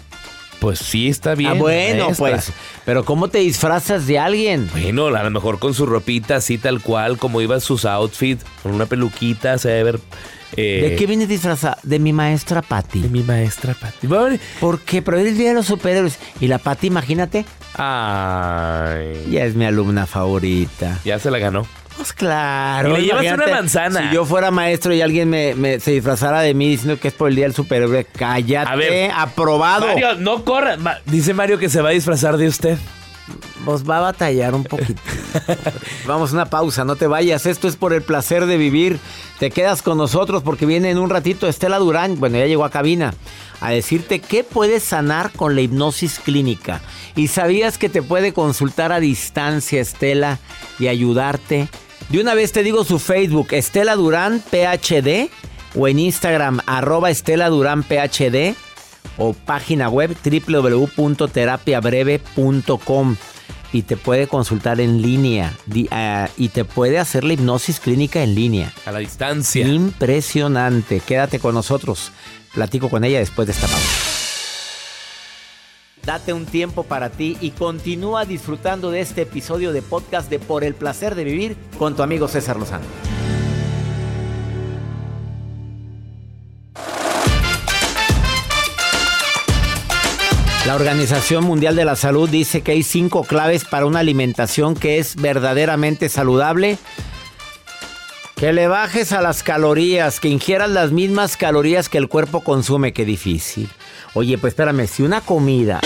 pues 0.60 0.78
sí 0.78 1.08
está 1.08 1.34
bien. 1.34 1.52
Ah, 1.52 1.54
bueno, 1.54 2.08
pues. 2.16 2.52
Pero 2.84 3.04
¿cómo 3.04 3.28
te 3.28 3.38
disfrazas 3.38 4.06
de 4.06 4.18
alguien? 4.18 4.68
Bueno, 4.72 5.06
a 5.08 5.22
lo 5.22 5.30
mejor 5.30 5.58
con 5.58 5.74
su 5.74 5.84
ropita 5.84 6.36
así 6.36 6.58
tal 6.58 6.80
cual, 6.80 7.18
como 7.18 7.40
iban 7.40 7.60
sus 7.60 7.84
outfits, 7.84 8.44
con 8.62 8.72
una 8.72 8.86
peluquita, 8.86 9.58
se 9.58 9.68
debe 9.68 9.92
ver. 9.92 10.00
Eh, 10.56 10.88
¿De 10.90 10.96
qué 10.96 11.06
viene 11.06 11.26
disfrazada? 11.26 11.78
De 11.82 11.98
mi 11.98 12.12
maestra 12.12 12.62
Patty. 12.62 13.00
De 13.00 13.08
mi 13.08 13.22
maestra 13.22 13.74
Patty. 13.74 14.08
¿Por 14.60 14.80
qué? 14.80 15.02
Pero 15.02 15.18
el 15.18 15.36
día 15.36 15.50
de 15.50 15.54
los 15.54 15.66
superhéroes. 15.66 16.18
Y 16.40 16.48
la 16.48 16.58
Patty, 16.58 16.88
imagínate. 16.88 17.44
Ay. 17.74 19.26
Ya 19.30 19.44
es 19.44 19.54
mi 19.54 19.64
alumna 19.64 20.06
favorita. 20.06 20.98
Ya 21.04 21.18
se 21.18 21.30
la 21.30 21.38
ganó. 21.38 21.66
Pues 21.96 22.12
claro. 22.12 22.96
le 22.96 23.02
llevas 23.02 23.26
una 23.32 23.48
manzana. 23.48 24.08
Si 24.08 24.14
yo 24.14 24.24
fuera 24.24 24.52
maestro 24.52 24.94
y 24.94 25.00
alguien 25.00 25.28
me, 25.28 25.80
se 25.80 25.90
disfrazara 25.90 26.42
de 26.42 26.54
mí 26.54 26.68
diciendo 26.68 27.00
que 27.00 27.08
es 27.08 27.14
por 27.14 27.28
el 27.28 27.34
día 27.34 27.46
del 27.46 27.54
superhéroe, 27.54 28.04
cállate, 28.04 28.70
a 28.70 28.76
ver, 28.76 29.10
aprobado. 29.12 29.88
Mario, 29.88 30.14
no 30.14 30.44
corra. 30.44 30.76
dice 31.06 31.34
Mario 31.34 31.58
que 31.58 31.68
se 31.68 31.82
va 31.82 31.88
a 31.88 31.92
disfrazar 31.92 32.36
de 32.36 32.46
usted. 32.46 32.78
Pues 33.64 33.88
va 33.88 33.98
a 33.98 34.00
batallar 34.00 34.54
un 34.54 34.64
poquito. 34.64 35.00
Vamos 36.06 36.32
una 36.32 36.46
pausa, 36.46 36.84
no 36.84 36.96
te 36.96 37.06
vayas. 37.06 37.46
Esto 37.46 37.68
es 37.68 37.76
por 37.76 37.92
el 37.92 38.02
placer 38.02 38.46
de 38.46 38.56
vivir. 38.56 38.98
Te 39.38 39.50
quedas 39.50 39.82
con 39.82 39.98
nosotros 39.98 40.42
porque 40.42 40.66
viene 40.66 40.90
en 40.90 40.98
un 40.98 41.10
ratito 41.10 41.46
Estela 41.48 41.78
Durán, 41.78 42.18
bueno, 42.18 42.38
ya 42.38 42.46
llegó 42.46 42.64
a 42.64 42.70
cabina, 42.70 43.14
a 43.60 43.70
decirte 43.70 44.18
qué 44.18 44.42
puedes 44.42 44.82
sanar 44.82 45.30
con 45.32 45.54
la 45.54 45.60
hipnosis 45.60 46.18
clínica. 46.18 46.80
¿Y 47.14 47.28
sabías 47.28 47.78
que 47.78 47.88
te 47.88 48.02
puede 48.02 48.32
consultar 48.32 48.90
a 48.90 49.00
distancia, 49.00 49.80
Estela, 49.80 50.38
y 50.78 50.88
ayudarte? 50.88 51.68
De 52.08 52.20
una 52.20 52.34
vez 52.34 52.52
te 52.52 52.62
digo 52.62 52.84
su 52.84 52.98
Facebook, 52.98 53.48
Estela 53.52 53.94
Durán 53.94 54.40
PhD, 54.40 55.30
o 55.74 55.86
en 55.86 55.98
Instagram, 55.98 56.60
arroba 56.66 57.10
Estela 57.10 57.48
Durán 57.48 57.82
PhD, 57.82 58.54
o 59.16 59.32
página 59.32 59.88
web 59.88 60.16
www.terapiabreve.com 60.24 63.16
y 63.72 63.82
te 63.82 63.96
puede 63.96 64.26
consultar 64.26 64.80
en 64.80 65.02
línea 65.02 65.52
ah, 65.90 66.28
y 66.36 66.48
te 66.48 66.64
puede 66.64 66.98
hacer 66.98 67.24
la 67.24 67.34
hipnosis 67.34 67.80
clínica 67.80 68.22
en 68.22 68.34
línea. 68.34 68.72
A 68.86 68.92
la 68.92 69.00
distancia. 69.00 69.66
Impresionante. 69.66 71.00
Quédate 71.00 71.38
con 71.38 71.54
nosotros. 71.54 72.12
Platico 72.54 72.88
con 72.88 73.04
ella 73.04 73.18
después 73.18 73.46
de 73.46 73.52
esta 73.52 73.66
pausa. 73.66 73.88
Date 76.04 76.32
un 76.32 76.46
tiempo 76.46 76.84
para 76.84 77.10
ti 77.10 77.36
y 77.40 77.50
continúa 77.50 78.24
disfrutando 78.24 78.90
de 78.90 79.00
este 79.00 79.22
episodio 79.22 79.72
de 79.72 79.82
podcast 79.82 80.30
de 80.30 80.38
Por 80.38 80.64
el 80.64 80.74
placer 80.74 81.14
de 81.14 81.24
vivir 81.24 81.56
con 81.78 81.96
tu 81.96 82.02
amigo 82.02 82.28
César 82.28 82.56
Lozano. 82.56 83.07
La 90.68 90.74
Organización 90.74 91.44
Mundial 91.44 91.76
de 91.76 91.86
la 91.86 91.96
Salud 91.96 92.28
dice 92.28 92.60
que 92.60 92.72
hay 92.72 92.82
cinco 92.82 93.24
claves 93.24 93.64
para 93.64 93.86
una 93.86 94.00
alimentación 94.00 94.74
que 94.74 94.98
es 94.98 95.16
verdaderamente 95.16 96.10
saludable. 96.10 96.76
Que 98.36 98.52
le 98.52 98.68
bajes 98.68 99.12
a 99.12 99.22
las 99.22 99.42
calorías, 99.42 100.20
que 100.20 100.28
ingieras 100.28 100.68
las 100.68 100.92
mismas 100.92 101.38
calorías 101.38 101.88
que 101.88 101.96
el 101.96 102.06
cuerpo 102.06 102.42
consume, 102.42 102.92
qué 102.92 103.06
difícil. 103.06 103.70
Oye, 104.12 104.36
pues 104.36 104.50
espérame, 104.50 104.86
si 104.86 105.02
una 105.02 105.22
comida 105.22 105.80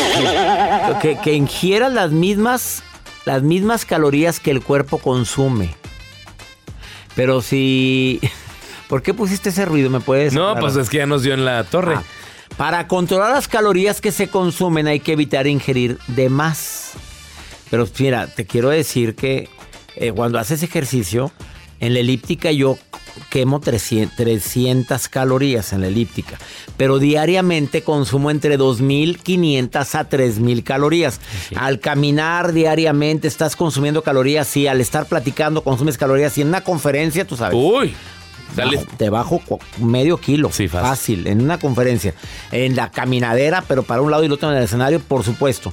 que, 1.01 1.17
que 1.23 1.35
ingieras 1.35 1.93
las 1.93 2.11
mismas, 2.11 2.83
las 3.25 3.45
mismas 3.45 3.85
calorías 3.85 4.41
que 4.41 4.51
el 4.51 4.63
cuerpo 4.65 4.99
consume. 4.99 5.77
Pero 7.15 7.41
si... 7.41 8.21
¿Por 8.89 9.01
qué 9.03 9.15
pusiste 9.15 9.51
ese 9.51 9.65
ruido? 9.65 9.91
¿Me 9.91 10.01
puedes...? 10.01 10.33
No, 10.33 10.57
pues 10.57 10.75
es 10.75 10.91
que 10.91 10.97
ya 10.97 11.07
nos 11.07 11.23
dio 11.23 11.35
en 11.35 11.45
la 11.45 11.63
torre. 11.63 11.95
Ah, 11.99 12.03
para 12.57 12.87
controlar 12.87 13.33
las 13.33 13.49
calorías 13.49 14.01
que 14.01 14.13
se 14.13 14.29
consumen 14.29 14.87
hay 14.87 15.01
que 15.01 15.13
evitar 15.13 15.47
ingerir 15.47 15.99
de 16.09 16.29
más. 16.29 16.93
Pero 17.71 17.89
mira, 17.99 18.27
te 18.27 18.47
quiero 18.47 18.69
decir 18.69 19.15
que 19.15 19.49
eh, 19.97 20.13
cuando 20.13 20.39
haces 20.39 20.63
ejercicio, 20.63 21.33
en 21.81 21.95
la 21.95 22.01
elíptica 22.01 22.53
yo 22.53 22.79
quemo 23.31 23.61
300, 23.61 24.17
300 24.17 25.09
calorías 25.09 25.73
en 25.73 25.83
la 25.83 25.89
elíptica, 25.89 26.39
pero 26.77 26.99
diariamente 26.99 27.83
consumo 27.83 28.31
entre 28.31 28.59
2.500 28.59 29.95
a 29.95 30.09
3.000 30.09 30.63
calorías. 30.63 31.21
Al 31.55 31.81
caminar 31.81 32.53
diariamente 32.53 33.29
estás 33.29 33.57
consumiendo 33.57 34.03
calorías, 34.03 34.47
sí, 34.47 34.67
al 34.67 34.81
estar 34.81 35.07
platicando 35.07 35.63
consumes 35.63 35.99
calorías, 35.99 36.37
y 36.39 36.43
en 36.43 36.49
una 36.49 36.63
conferencia, 36.63 37.27
tú 37.27 37.37
sabes. 37.37 37.59
Uy. 37.59 37.95
Bajo- 38.57 38.87
te 38.97 39.11
bajo 39.11 39.41
medio 39.79 40.17
kilo. 40.19 40.51
Sí, 40.53 40.69
fácil. 40.69 40.89
fácil. 40.89 41.27
En 41.27 41.41
una 41.43 41.59
conferencia. 41.59 42.15
En 42.51 42.77
la 42.77 42.91
caminadera, 42.91 43.63
pero 43.67 43.83
para 43.83 44.03
un 44.03 44.11
lado 44.11 44.23
y 44.23 44.27
el 44.27 44.33
otro 44.33 44.51
en 44.51 44.57
el 44.59 44.65
escenario, 44.65 45.01
por 45.01 45.25
supuesto. 45.25 45.73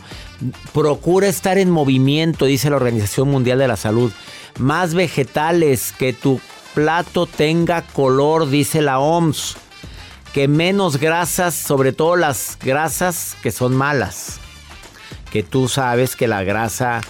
Procura 0.73 1.27
estar 1.27 1.57
en 1.57 1.69
movimiento, 1.69 2.45
dice 2.45 2.69
la 2.69 2.77
Organización 2.77 3.29
Mundial 3.29 3.59
de 3.59 3.67
la 3.67 3.75
Salud. 3.77 4.11
Más 4.57 4.93
vegetales, 4.93 5.93
que 5.97 6.13
tu 6.13 6.39
plato 6.73 7.25
tenga 7.25 7.81
color, 7.81 8.49
dice 8.49 8.81
la 8.81 8.99
OMS. 8.99 9.57
Que 10.33 10.47
menos 10.47 10.97
grasas, 10.97 11.55
sobre 11.55 11.91
todo 11.91 12.15
las 12.15 12.57
grasas 12.61 13.35
que 13.41 13.51
son 13.51 13.75
malas 13.75 14.39
que 15.31 15.43
tú 15.43 15.67
sabes 15.67 16.15
que 16.15 16.27
la 16.27 16.41
grasa 16.43 17.01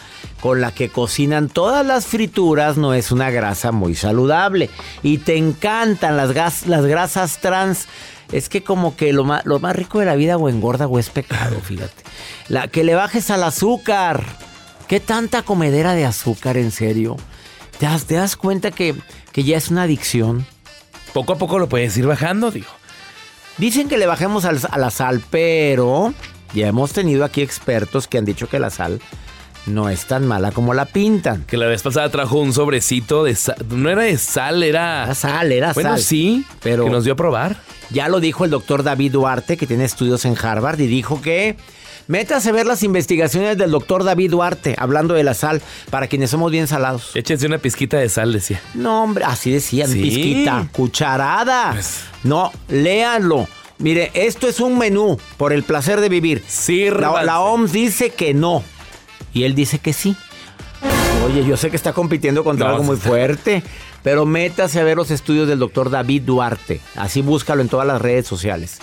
con 0.42 0.62
la 0.62 0.72
que 0.72 0.90
cocinan 0.90 1.50
todas 1.50 1.86
las 1.86 2.06
frituras 2.06 2.78
no 2.78 2.94
es 2.94 3.12
una 3.12 3.30
grasa 3.30 3.72
muy 3.72 3.96
saludable. 3.96 4.70
Y 5.04 5.18
te 5.20 5.38
encantan 5.38 6.18
las, 6.18 6.32
gas- 6.32 6.66
las 6.68 6.86
grasas 6.86 7.40
trans. 7.40 7.88
Es 8.32 8.48
que 8.48 8.64
como 8.64 8.96
que 8.96 9.12
lo 9.12 9.24
más, 9.24 9.46
lo 9.46 9.60
más 9.60 9.76
rico 9.76 10.00
de 10.00 10.06
la 10.06 10.16
vida 10.16 10.38
o 10.38 10.50
engorda 10.50 10.88
o 10.88 11.00
es 11.00 11.10
pecado, 11.10 11.60
fíjate. 11.64 12.04
La, 12.48 12.68
que 12.68 12.84
le 12.84 12.96
bajes 12.96 13.30
al 13.32 13.44
azúcar. 13.44 14.24
¿Qué 14.88 15.00
tanta 15.00 15.44
comedera 15.44 15.94
de 15.94 16.06
azúcar, 16.06 16.58
en 16.58 16.72
serio? 16.72 17.16
¿Te 17.78 17.86
das, 17.86 18.06
te 18.06 18.16
das 18.16 18.36
cuenta 18.36 18.72
que, 18.72 18.96
que 19.32 19.44
ya 19.44 19.58
es 19.58 19.70
una 19.70 19.84
adicción? 19.84 20.46
Poco 21.14 21.34
a 21.34 21.38
poco 21.38 21.60
lo 21.60 21.70
puedes 21.70 21.96
ir 21.98 22.06
bajando, 22.08 22.50
digo. 22.52 22.68
Dicen 23.58 23.88
que 23.90 23.98
le 23.98 24.06
bajemos 24.08 24.46
al- 24.46 24.60
a 24.70 24.78
la 24.78 24.90
sal, 24.90 25.22
pero 25.30 26.14
ya 26.54 26.68
hemos 26.68 26.94
tenido 26.94 27.24
aquí 27.26 27.42
expertos 27.42 28.08
que 28.08 28.18
han 28.18 28.26
dicho 28.26 28.48
que 28.50 28.58
la 28.60 28.70
sal 28.70 29.02
no 29.66 29.90
es 29.90 30.06
tan 30.06 30.26
mala 30.28 30.52
como 30.52 30.74
la 30.74 30.86
pintan. 30.86 31.44
Que 31.46 31.58
la 31.58 31.68
vez 31.68 31.82
pasada 31.84 32.10
trajo 32.10 32.38
un 32.40 32.54
sobrecito 32.54 33.24
de 33.24 33.36
sal. 33.36 33.58
No 33.70 33.90
era 33.90 34.04
de 34.04 34.18
sal, 34.18 34.64
era. 34.64 35.04
Era 35.06 35.16
sal, 35.16 35.52
era 35.52 35.74
bueno, 35.74 35.92
sal. 35.92 36.00
sí, 36.02 36.46
pero 36.62 36.86
que 36.86 36.90
nos 36.90 37.04
dio 37.04 37.14
a 37.14 37.16
probar. 37.18 37.58
ya 37.90 38.08
lo 38.10 38.20
dijo 38.20 38.46
el 38.46 38.52
doctor 38.52 38.84
David 38.84 39.12
Duarte, 39.14 39.58
que 39.58 39.68
tiene 39.68 39.86
estudios 39.86 40.26
en 40.26 40.36
Harvard, 40.42 40.80
y 40.80 40.88
dijo 40.88 41.22
que 41.22 41.56
métase 42.08 42.50
a 42.50 42.54
ver 42.54 42.66
las 42.66 42.82
investigaciones 42.82 43.58
del 43.58 43.70
doctor 43.72 44.04
David 44.04 44.32
Duarte, 44.32 44.76
hablando 44.80 45.14
de 45.14 45.24
la 45.24 45.34
sal, 45.36 45.62
para 45.92 46.08
quienes 46.08 46.32
somos 46.32 46.52
bien 46.52 46.68
salados. 46.68 47.12
Échense 47.16 47.46
una 47.46 47.60
pizquita 47.60 47.98
de 47.98 48.10
sal, 48.10 48.34
decía. 48.34 48.60
No, 48.74 49.04
hombre, 49.04 49.24
así 49.26 49.52
decían, 49.52 49.92
Sí. 49.92 50.02
pizquita, 50.02 50.68
cucharada. 50.72 51.72
Pues- 51.74 52.02
No, 52.24 52.52
léanlo. 52.68 53.48
Mire, 53.78 54.12
esto 54.14 54.48
es 54.50 54.60
un 54.60 54.78
menú 54.78 55.18
por 55.38 55.54
el 55.54 55.64
placer 55.64 56.02
de 56.02 56.10
vivir. 56.10 56.44
Sí, 56.48 56.90
La, 56.90 57.24
la 57.24 57.40
OMS 57.40 57.72
dice 57.72 58.10
que 58.10 58.34
no. 58.34 58.62
Y 59.34 59.44
él 59.44 59.56
dice 59.56 59.80
que 59.80 59.94
sí. 59.94 60.16
Oye, 61.26 61.46
yo 61.46 61.58
sé 61.58 61.70
que 61.70 61.76
está 61.76 61.94
compitiendo 61.94 62.44
contra 62.44 62.68
No, 62.68 62.74
algo 62.74 62.84
muy 62.86 62.96
fuerte, 62.96 63.62
pero 64.04 64.26
métase 64.26 64.80
a 64.80 64.84
ver 64.84 64.98
los 64.98 65.12
estudios 65.12 65.48
del 65.48 65.60
doctor 65.60 65.90
David 65.90 66.24
Duarte. 66.24 66.80
Así 66.96 67.22
búscalo 67.22 67.62
en 67.62 67.70
todas 67.70 67.86
las 67.86 68.02
redes 68.02 68.26
sociales. 68.26 68.80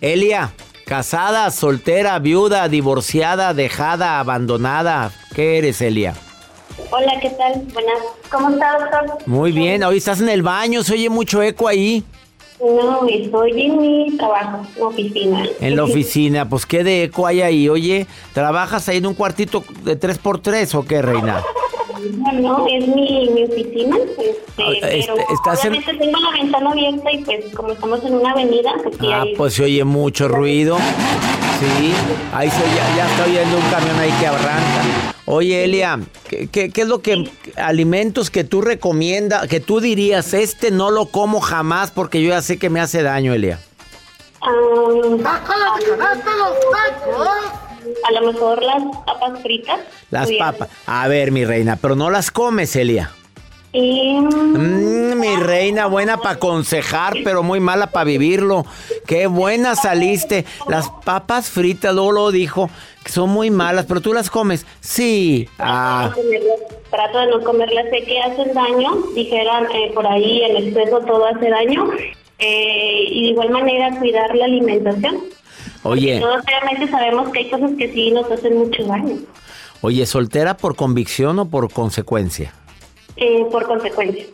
Elia, 0.00 0.52
casada, 0.86 1.50
soltera, 1.50 2.18
viuda, 2.20 2.68
divorciada, 2.68 3.54
dejada, 3.54 4.20
abandonada. 4.20 5.12
¿Qué 5.34 5.58
eres, 5.58 5.80
Elia? 5.80 6.14
Hola, 6.90 7.12
¿qué 7.20 7.30
tal? 7.30 7.62
Buenas. 7.72 7.98
¿Cómo 8.30 8.50
está, 8.50 8.78
doctor? 8.78 9.18
Muy 9.26 9.52
bien, 9.52 9.82
hoy 9.82 9.98
estás 9.98 10.20
en 10.20 10.28
el 10.28 10.42
baño, 10.42 10.82
se 10.82 10.94
oye 10.94 11.08
mucho 11.10 11.42
eco 11.42 11.68
ahí. 11.68 12.04
No, 12.64 13.06
estoy 13.06 13.66
en 13.66 13.78
mi 13.78 14.16
trabajo, 14.16 14.66
en 14.76 14.82
oficina. 14.82 15.46
En 15.60 15.76
la 15.76 15.84
oficina, 15.84 16.48
pues 16.48 16.64
qué 16.64 16.82
de 16.82 17.04
eco 17.04 17.26
hay 17.26 17.42
ahí. 17.42 17.68
Oye, 17.68 18.06
¿trabajas 18.32 18.88
ahí 18.88 18.96
en 18.96 19.06
un 19.06 19.14
cuartito 19.14 19.62
de 19.82 20.00
3x3 20.00 20.74
o 20.74 20.84
qué, 20.84 21.02
reina? 21.02 21.42
No, 22.34 22.66
es 22.68 22.86
mi, 22.88 23.28
mi 23.30 23.44
oficina, 23.44 23.96
este, 23.96 24.36
Ah, 24.58 24.70
este, 24.72 25.12
pero 25.12 25.16
estás 25.34 25.64
en- 25.64 25.72
obviamente 25.72 26.04
tengo 26.04 26.20
la 26.20 26.30
ventana 26.30 26.70
abierta 26.70 27.12
y 27.12 27.18
pues 27.24 27.54
como 27.54 27.72
estamos 27.72 28.04
en 28.04 28.14
una 28.14 28.30
avenida, 28.32 28.72
pues 28.82 28.96
sí 29.00 29.06
Ah, 29.12 29.22
hay... 29.22 29.34
pues 29.36 29.54
se 29.54 29.64
oye 29.64 29.84
mucho 29.84 30.28
ruido. 30.28 30.76
Sí, 31.60 31.92
ahí 32.34 32.50
se 32.50 32.62
oye, 32.62 32.80
ya 32.96 33.06
está 33.10 33.24
oyendo 33.24 33.56
un 33.56 33.70
camión 33.70 33.98
ahí 33.98 34.10
que 34.20 34.26
arranca. 34.26 34.82
Oye, 35.26 35.64
Elia, 35.64 36.00
¿qué, 36.28 36.48
qué, 36.48 36.70
qué 36.70 36.82
es 36.82 36.88
lo 36.88 37.00
que 37.00 37.30
alimentos 37.56 38.28
que 38.30 38.44
tú 38.44 38.60
recomiendas, 38.60 39.46
que 39.48 39.60
tú 39.60 39.80
dirías, 39.80 40.34
este 40.34 40.70
no 40.70 40.90
lo 40.90 41.06
como 41.06 41.40
jamás 41.40 41.90
porque 41.90 42.20
yo 42.22 42.28
ya 42.30 42.42
sé 42.42 42.58
que 42.58 42.68
me 42.70 42.80
hace 42.80 43.02
daño, 43.02 43.32
Elia? 43.32 43.58
ah, 44.42 44.54
a 48.08 48.12
lo 48.20 48.32
mejor 48.32 48.62
las 48.62 48.82
papas 49.06 49.40
fritas. 49.42 49.80
Las 50.10 50.30
papas. 50.32 50.68
A 50.86 51.08
ver, 51.08 51.30
mi 51.32 51.44
reina, 51.44 51.76
pero 51.80 51.96
no 51.96 52.10
las 52.10 52.30
comes, 52.30 52.74
Elia. 52.76 53.10
Y, 53.72 54.18
Mm, 54.20 55.18
mi 55.18 55.34
reina, 55.36 55.86
buena 55.86 56.16
para 56.18 56.36
aconsejar, 56.36 57.14
pero 57.24 57.42
muy 57.42 57.58
mala 57.58 57.88
para 57.88 58.04
vivirlo. 58.04 58.64
Qué 59.06 59.26
buena 59.26 59.74
saliste. 59.74 60.44
Las 60.68 60.88
papas 61.04 61.50
fritas, 61.50 61.92
luego 61.92 62.12
lo 62.12 62.30
dijo, 62.30 62.70
que 63.04 63.10
son 63.10 63.30
muy 63.30 63.50
malas, 63.50 63.86
pero 63.88 64.00
tú 64.00 64.12
las 64.14 64.30
comes. 64.30 64.64
Sí. 64.80 65.48
Ah, 65.58 66.10
Trato 66.14 66.28
de 66.28 66.38
comerlas- 66.38 66.90
Trato 66.90 67.18
de 67.18 67.26
no 67.26 67.40
comerlas, 67.42 67.86
sé 67.90 68.04
que 68.04 68.20
hacen 68.20 68.54
daño, 68.54 68.92
dijeran 69.16 69.64
eh, 69.74 69.90
por 69.92 70.06
ahí 70.06 70.42
el 70.42 70.68
exceso 70.68 71.00
todo 71.00 71.26
hace 71.26 71.50
daño, 71.50 71.90
eh, 72.38 73.04
y 73.08 73.22
de 73.24 73.28
igual 73.30 73.50
manera 73.50 73.98
cuidar 73.98 74.32
la 74.36 74.44
alimentación. 74.44 75.16
Oye, 75.84 76.18
Todos 76.20 76.42
obviamente 76.42 76.90
sabemos 76.90 77.30
que 77.30 77.38
hay 77.38 77.50
cosas 77.50 77.70
que 77.78 77.92
sí 77.92 78.10
nos 78.10 78.30
hacen 78.30 78.58
mucho 78.58 78.84
daño, 78.84 79.16
oye, 79.80 80.04
¿soltera 80.06 80.56
por 80.56 80.74
convicción 80.76 81.38
o 81.38 81.44
por 81.48 81.72
consecuencia? 81.72 82.52
eh, 83.16 83.44
por 83.52 83.64
consecuencia. 83.66 84.26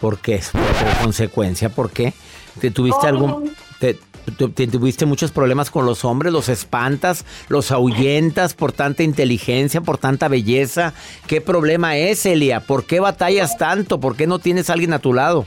¿Por 0.00 0.18
qué? 0.18 0.40
Por 0.52 1.02
consecuencia, 1.02 1.70
¿por 1.70 1.90
qué? 1.90 2.12
¿Te 2.60 2.70
tuviste 2.70 3.06
algún... 3.06 3.50
Te, 3.80 3.96
tu- 4.36 4.50
te 4.50 4.66
tuviste 4.66 5.06
muchos 5.06 5.30
problemas 5.30 5.70
con 5.70 5.86
los 5.86 6.04
hombres, 6.04 6.32
los 6.34 6.48
espantas, 6.50 7.24
los 7.48 7.70
ahuyentas 7.72 8.52
por 8.54 8.72
tanta 8.72 9.04
inteligencia, 9.04 9.80
por 9.80 9.96
tanta 9.98 10.28
belleza. 10.28 10.92
¿Qué 11.26 11.40
problema 11.40 11.96
es, 11.96 12.26
Elia? 12.26 12.60
¿Por 12.60 12.84
qué 12.84 13.00
batallas 13.00 13.56
tanto? 13.56 14.00
¿Por 14.00 14.16
qué 14.16 14.26
no 14.26 14.38
tienes 14.38 14.68
a 14.68 14.74
alguien 14.74 14.92
a 14.92 14.98
tu 14.98 15.14
lado? 15.14 15.46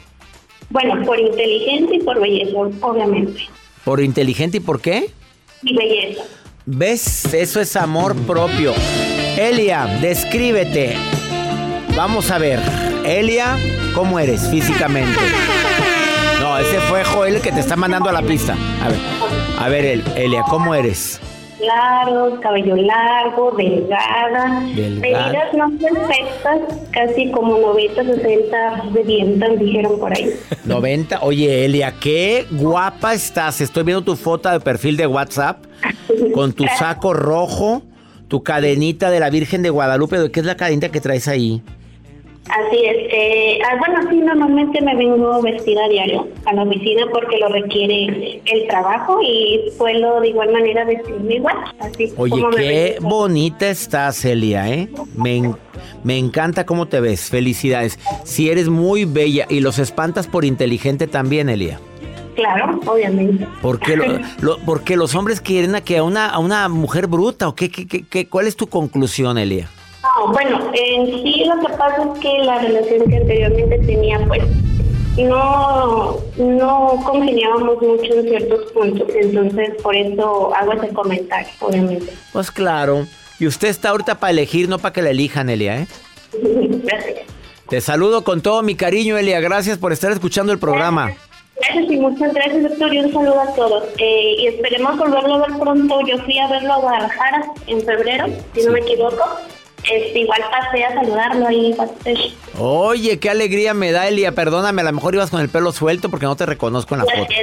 Bueno, 0.71 1.03
por 1.05 1.19
inteligencia 1.19 1.95
y 1.95 1.99
por 2.03 2.19
belleza, 2.19 2.57
obviamente. 2.81 3.41
¿Por 3.83 4.01
inteligente 4.01 4.57
y 4.57 4.61
por 4.61 4.81
qué? 4.81 5.11
Y 5.63 5.75
belleza. 5.75 6.23
¿Ves? 6.65 7.25
Eso 7.33 7.59
es 7.59 7.75
amor 7.75 8.15
propio. 8.15 8.73
Elia, 9.37 9.85
descríbete. 10.01 10.95
Vamos 11.95 12.29
a 12.31 12.37
ver. 12.37 12.59
Elia, 13.05 13.57
¿cómo 13.95 14.19
eres 14.19 14.47
físicamente? 14.49 15.19
No, 16.39 16.57
ese 16.57 16.79
fue 16.81 17.03
Joel 17.03 17.35
el 17.35 17.41
que 17.41 17.51
te 17.51 17.59
está 17.59 17.75
mandando 17.75 18.09
a 18.09 18.13
la 18.13 18.21
pista. 18.21 18.55
A 18.83 18.87
ver, 18.89 18.99
a 19.59 19.69
ver, 19.69 19.85
El- 19.85 20.03
Elia, 20.15 20.43
¿cómo 20.47 20.73
eres? 20.75 21.19
Claro, 21.59 22.39
cabello 22.41 22.75
largo, 22.77 23.51
delgada, 23.51 24.61
medidas 24.61 25.53
no 25.53 25.69
perfectas, 25.77 26.61
casi 26.91 27.29
como 27.31 27.57
90, 27.57 28.03
60 28.03 28.83
de 28.93 29.03
bien, 29.03 29.43
dijeron 29.59 29.99
por 29.99 30.13
ahí. 30.13 30.33
90. 30.63 31.19
Oye, 31.21 31.65
Elia, 31.65 31.95
qué 31.99 32.45
guapa 32.49 33.13
estás. 33.13 33.59
Estoy 33.59 33.83
viendo 33.83 34.03
tu 34.03 34.15
foto 34.15 34.49
de 34.49 34.61
perfil 34.61 34.95
de 34.95 35.05
WhatsApp 35.05 35.65
con 36.33 36.53
tu 36.53 36.65
saco 36.77 37.13
rojo, 37.13 37.81
tu 38.29 38.41
cadenita 38.41 39.09
de 39.09 39.19
la 39.19 39.29
Virgen 39.29 39.61
de 39.61 39.69
Guadalupe. 39.69 40.31
¿Qué 40.31 40.39
es 40.39 40.45
la 40.45 40.55
cadenita 40.55 40.89
que 40.89 41.01
traes 41.01 41.27
ahí? 41.27 41.61
Así 42.47 42.77
es. 42.83 42.95
Eh, 43.11 43.59
ah, 43.69 43.75
bueno, 43.77 44.09
sí, 44.09 44.17
normalmente 44.17 44.81
me 44.81 44.95
vengo 44.95 45.39
vestida 45.41 45.85
a 45.85 45.89
diario 45.89 46.27
a 46.45 46.53
la 46.53 46.63
oficina 46.63 47.05
porque 47.13 47.37
lo 47.37 47.47
requiere 47.49 48.41
el 48.45 48.67
trabajo 48.67 49.19
y 49.21 49.69
suelo 49.77 50.19
de 50.21 50.29
igual 50.29 50.51
manera 50.51 50.83
vestirme 50.83 51.35
igual. 51.35 51.55
Así 51.79 52.11
Oye, 52.17 52.31
como 52.31 52.49
qué 52.49 52.97
bonita 53.01 53.69
estás, 53.69 54.17
Celia, 54.17 54.67
¿eh? 54.67 54.89
Me, 55.15 55.37
en- 55.37 55.55
me 56.03 56.17
encanta 56.17 56.65
cómo 56.65 56.87
te 56.87 56.99
ves. 56.99 57.29
Felicidades. 57.29 57.99
Si 58.23 58.49
eres 58.49 58.67
muy 58.67 59.05
bella 59.05 59.45
y 59.47 59.59
los 59.59 59.77
espantas 59.77 60.25
por 60.25 60.43
inteligente 60.43 61.05
también, 61.05 61.49
Elia. 61.49 61.79
Claro, 62.35 62.79
obviamente. 62.87 63.45
¿Por 63.61 63.79
qué, 63.79 63.95
lo- 63.95 64.05
lo- 64.41 64.57
porque 64.65 64.95
los 64.95 65.13
hombres 65.13 65.39
quieren 65.39 65.75
a, 65.75 65.81
que 65.81 65.97
a, 65.97 66.03
una, 66.03 66.27
a 66.29 66.39
una 66.39 66.67
mujer 66.67 67.05
bruta? 67.05 67.47
¿O 67.47 67.53
qué, 67.53 67.69
qué- 67.69 67.85
qué- 67.85 68.27
¿Cuál 68.27 68.47
es 68.47 68.55
tu 68.55 68.65
conclusión, 68.67 69.37
Elia? 69.37 69.69
No, 70.19 70.33
bueno, 70.33 70.59
en 70.73 71.05
sí 71.23 71.45
lo 71.45 71.65
que 71.65 71.73
pasa 71.77 72.03
es 72.13 72.19
que 72.19 72.39
la 72.39 72.59
relación 72.59 73.09
que 73.09 73.17
anteriormente 73.17 73.79
tenía, 73.79 74.19
pues, 74.27 74.43
no, 75.17 76.17
no 76.37 77.01
congeniábamos 77.05 77.81
mucho 77.81 78.13
en 78.15 78.27
ciertos 78.27 78.71
puntos. 78.71 79.07
Entonces, 79.15 79.81
por 79.81 79.95
eso 79.95 80.53
hago 80.55 80.73
ese 80.73 80.89
comentario, 80.89 81.49
obviamente. 81.59 82.13
Pues 82.33 82.51
claro. 82.51 83.05
Y 83.39 83.47
usted 83.47 83.69
está 83.69 83.89
ahorita 83.89 84.19
para 84.19 84.31
elegir, 84.31 84.67
no 84.67 84.77
para 84.79 84.93
que 84.93 85.01
la 85.01 85.11
elijan, 85.11 85.49
Elia, 85.49 85.81
¿eh? 85.81 85.87
Gracias. 86.83 87.19
Te 87.69 87.79
saludo 87.79 88.23
con 88.23 88.41
todo 88.41 88.61
mi 88.61 88.75
cariño, 88.75 89.17
Elia. 89.17 89.39
Gracias 89.39 89.77
por 89.77 89.93
estar 89.93 90.11
escuchando 90.11 90.51
el 90.51 90.59
programa. 90.59 91.13
Gracias 91.55 91.91
y 91.91 91.97
muchas 91.97 92.33
gracias, 92.33 92.63
doctor, 92.63 92.93
y 92.93 92.99
un 92.99 93.13
saludo 93.13 93.39
a 93.39 93.53
todos. 93.53 93.83
Eh, 93.97 94.35
y 94.39 94.47
esperemos 94.47 94.97
volverlo 94.97 95.35
a 95.35 95.47
ver 95.47 95.57
pronto. 95.59 95.99
Yo 96.07 96.17
fui 96.23 96.37
a 96.39 96.47
verlo 96.47 96.73
a 96.73 96.77
Guadalajara 96.77 97.43
en 97.67 97.81
febrero, 97.81 98.25
si 98.53 98.63
no 98.63 98.71
me 98.71 98.79
equivoco. 98.79 99.23
Este, 99.83 100.19
igual 100.19 100.41
pasé 100.51 100.83
a 100.83 100.93
saludarlo 100.93 101.47
ahí. 101.47 101.73
pasé. 101.75 102.15
Oye, 102.57 103.19
qué 103.19 103.29
alegría 103.29 103.73
me 103.73 103.91
da, 103.91 104.07
Elia. 104.07 104.33
Perdóname, 104.33 104.81
a 104.81 104.85
lo 104.85 104.93
mejor 104.93 105.15
ibas 105.15 105.29
con 105.29 105.41
el 105.41 105.49
pelo 105.49 105.71
suelto 105.71 106.09
porque 106.09 106.25
no 106.25 106.35
te 106.35 106.45
reconozco 106.45 106.95
en 106.95 106.99
la 106.99 107.05
foto. 107.05 107.33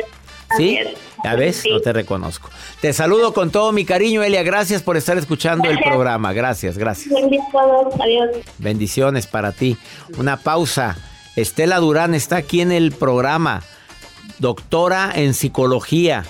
¿Sí? 0.57 0.79
¿Ya 1.25 1.35
ves? 1.35 1.57
Sí. 1.57 1.70
No 1.70 1.81
te 1.81 1.92
reconozco. 1.92 2.51
Te 2.81 2.92
saludo 2.92 3.33
con 3.33 3.51
todo 3.51 3.72
mi 3.72 3.85
cariño, 3.85 4.22
Elia. 4.22 4.42
Gracias 4.42 4.83
por 4.83 4.96
estar 4.96 5.18
escuchando 5.18 5.68
el 5.68 5.79
programa. 5.81 6.33
Gracias, 6.33 6.79
gracias. 6.79 7.12
Adiós. 7.14 8.31
Bendiciones 8.59 9.27
para 9.27 9.53
ti. 9.53 9.77
Una 10.18 10.37
pausa. 10.37 10.96
Estela 11.35 11.79
Durán 11.79 12.14
está 12.14 12.37
aquí 12.37 12.61
en 12.61 12.70
el 12.70 12.92
programa. 12.92 13.62
Doctora 14.38 15.11
en 15.14 15.35
psicología, 15.35 16.25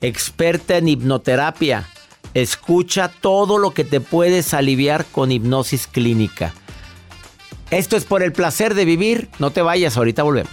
experta 0.00 0.76
en 0.78 0.88
hipnoterapia. 0.88 1.84
Escucha 2.34 3.08
todo 3.08 3.58
lo 3.58 3.72
que 3.72 3.84
te 3.84 4.00
puedes 4.00 4.54
aliviar 4.54 5.04
con 5.06 5.32
hipnosis 5.32 5.86
clínica. 5.86 6.52
Esto 7.70 7.96
es 7.96 8.04
por 8.04 8.22
el 8.22 8.32
placer 8.32 8.74
de 8.74 8.84
vivir. 8.84 9.28
No 9.38 9.50
te 9.50 9.62
vayas, 9.62 9.96
ahorita 9.96 10.22
volvemos. 10.22 10.52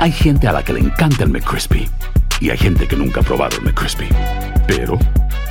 Hay 0.00 0.12
gente 0.12 0.48
a 0.48 0.52
la 0.52 0.62
que 0.62 0.72
le 0.72 0.80
encanta 0.80 1.24
el 1.24 1.28
McCrispy 1.28 1.86
y 2.40 2.48
hay 2.48 2.56
gente 2.56 2.88
que 2.88 2.96
nunca 2.96 3.20
ha 3.20 3.22
probado 3.22 3.58
el 3.58 3.64
McCrispy. 3.64 4.08
Pero 4.66 4.98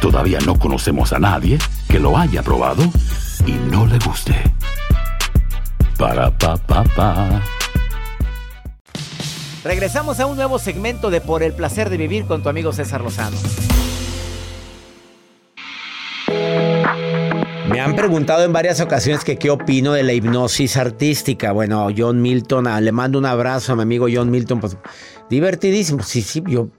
todavía 0.01 0.39
no 0.43 0.57
conocemos 0.57 1.13
a 1.13 1.19
nadie 1.19 1.59
que 1.87 1.99
lo 1.99 2.17
haya 2.17 2.41
probado 2.41 2.81
y 3.45 3.51
no 3.51 3.85
le 3.85 3.99
guste. 3.99 4.33
Para 5.99 6.35
pa 6.35 6.57
pa 6.57 6.83
pa. 6.83 7.43
Regresamos 9.63 10.19
a 10.19 10.25
un 10.25 10.35
nuevo 10.35 10.57
segmento 10.57 11.11
de 11.11 11.21
Por 11.21 11.43
el 11.43 11.53
placer 11.53 11.91
de 11.91 11.97
vivir 11.97 12.25
con 12.25 12.41
tu 12.41 12.49
amigo 12.49 12.73
César 12.73 13.01
Lozano. 13.01 13.37
Han 17.89 17.95
preguntado 17.95 18.43
en 18.43 18.53
varias 18.53 18.81
ocasiones 18.81 19.23
que 19.23 19.37
qué 19.37 19.49
opino 19.49 19.93
de 19.93 20.03
la 20.03 20.13
hipnosis 20.13 20.77
artística. 20.77 21.51
Bueno, 21.51 21.89
John 21.95 22.21
Milton, 22.21 22.67
ah, 22.67 22.79
le 22.79 22.91
mando 22.91 23.17
un 23.17 23.25
abrazo 23.25 23.73
a 23.73 23.75
mi 23.75 23.81
amigo 23.81 24.07
John 24.13 24.29
Milton. 24.29 24.59
Pues, 24.59 24.77
divertidísimo. 25.29 26.03
Sí, 26.03 26.21
sí, 26.21 26.43
yo. 26.47 26.69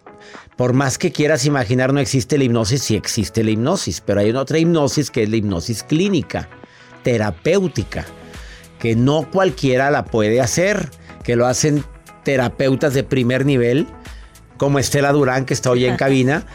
Por 0.57 0.73
más 0.73 0.99
que 0.99 1.11
quieras 1.11 1.47
imaginar, 1.47 1.93
no 1.93 2.01
existe 2.01 2.39
la 2.39 2.45
hipnosis, 2.45 2.83
sí 2.83 2.95
existe 2.95 3.43
la 3.43 3.51
hipnosis. 3.51 4.01
Pero 4.03 4.21
hay 4.21 4.31
una 4.31 4.41
otra 4.41 4.59
hipnosis 4.59 5.11
que 5.11 5.25
es 5.25 5.31
la 5.31 5.37
hipnosis 5.37 5.83
clínica, 5.83 6.49
terapéutica, 7.03 8.05
que 8.79 8.95
no 8.95 9.29
cualquiera 9.31 9.91
la 9.91 10.05
puede 10.05 10.41
hacer, 10.41 10.91
que 11.25 11.35
lo 11.35 11.47
hacen 11.47 11.83
terapeutas 12.23 12.95
de 12.95 13.03
primer 13.03 13.47
nivel, 13.47 13.89
como 14.59 14.79
Estela 14.79 15.11
Durán, 15.13 15.45
que 15.45 15.55
está 15.55 15.71
hoy 15.71 15.87
en 15.87 15.97
cabina, 15.97 16.47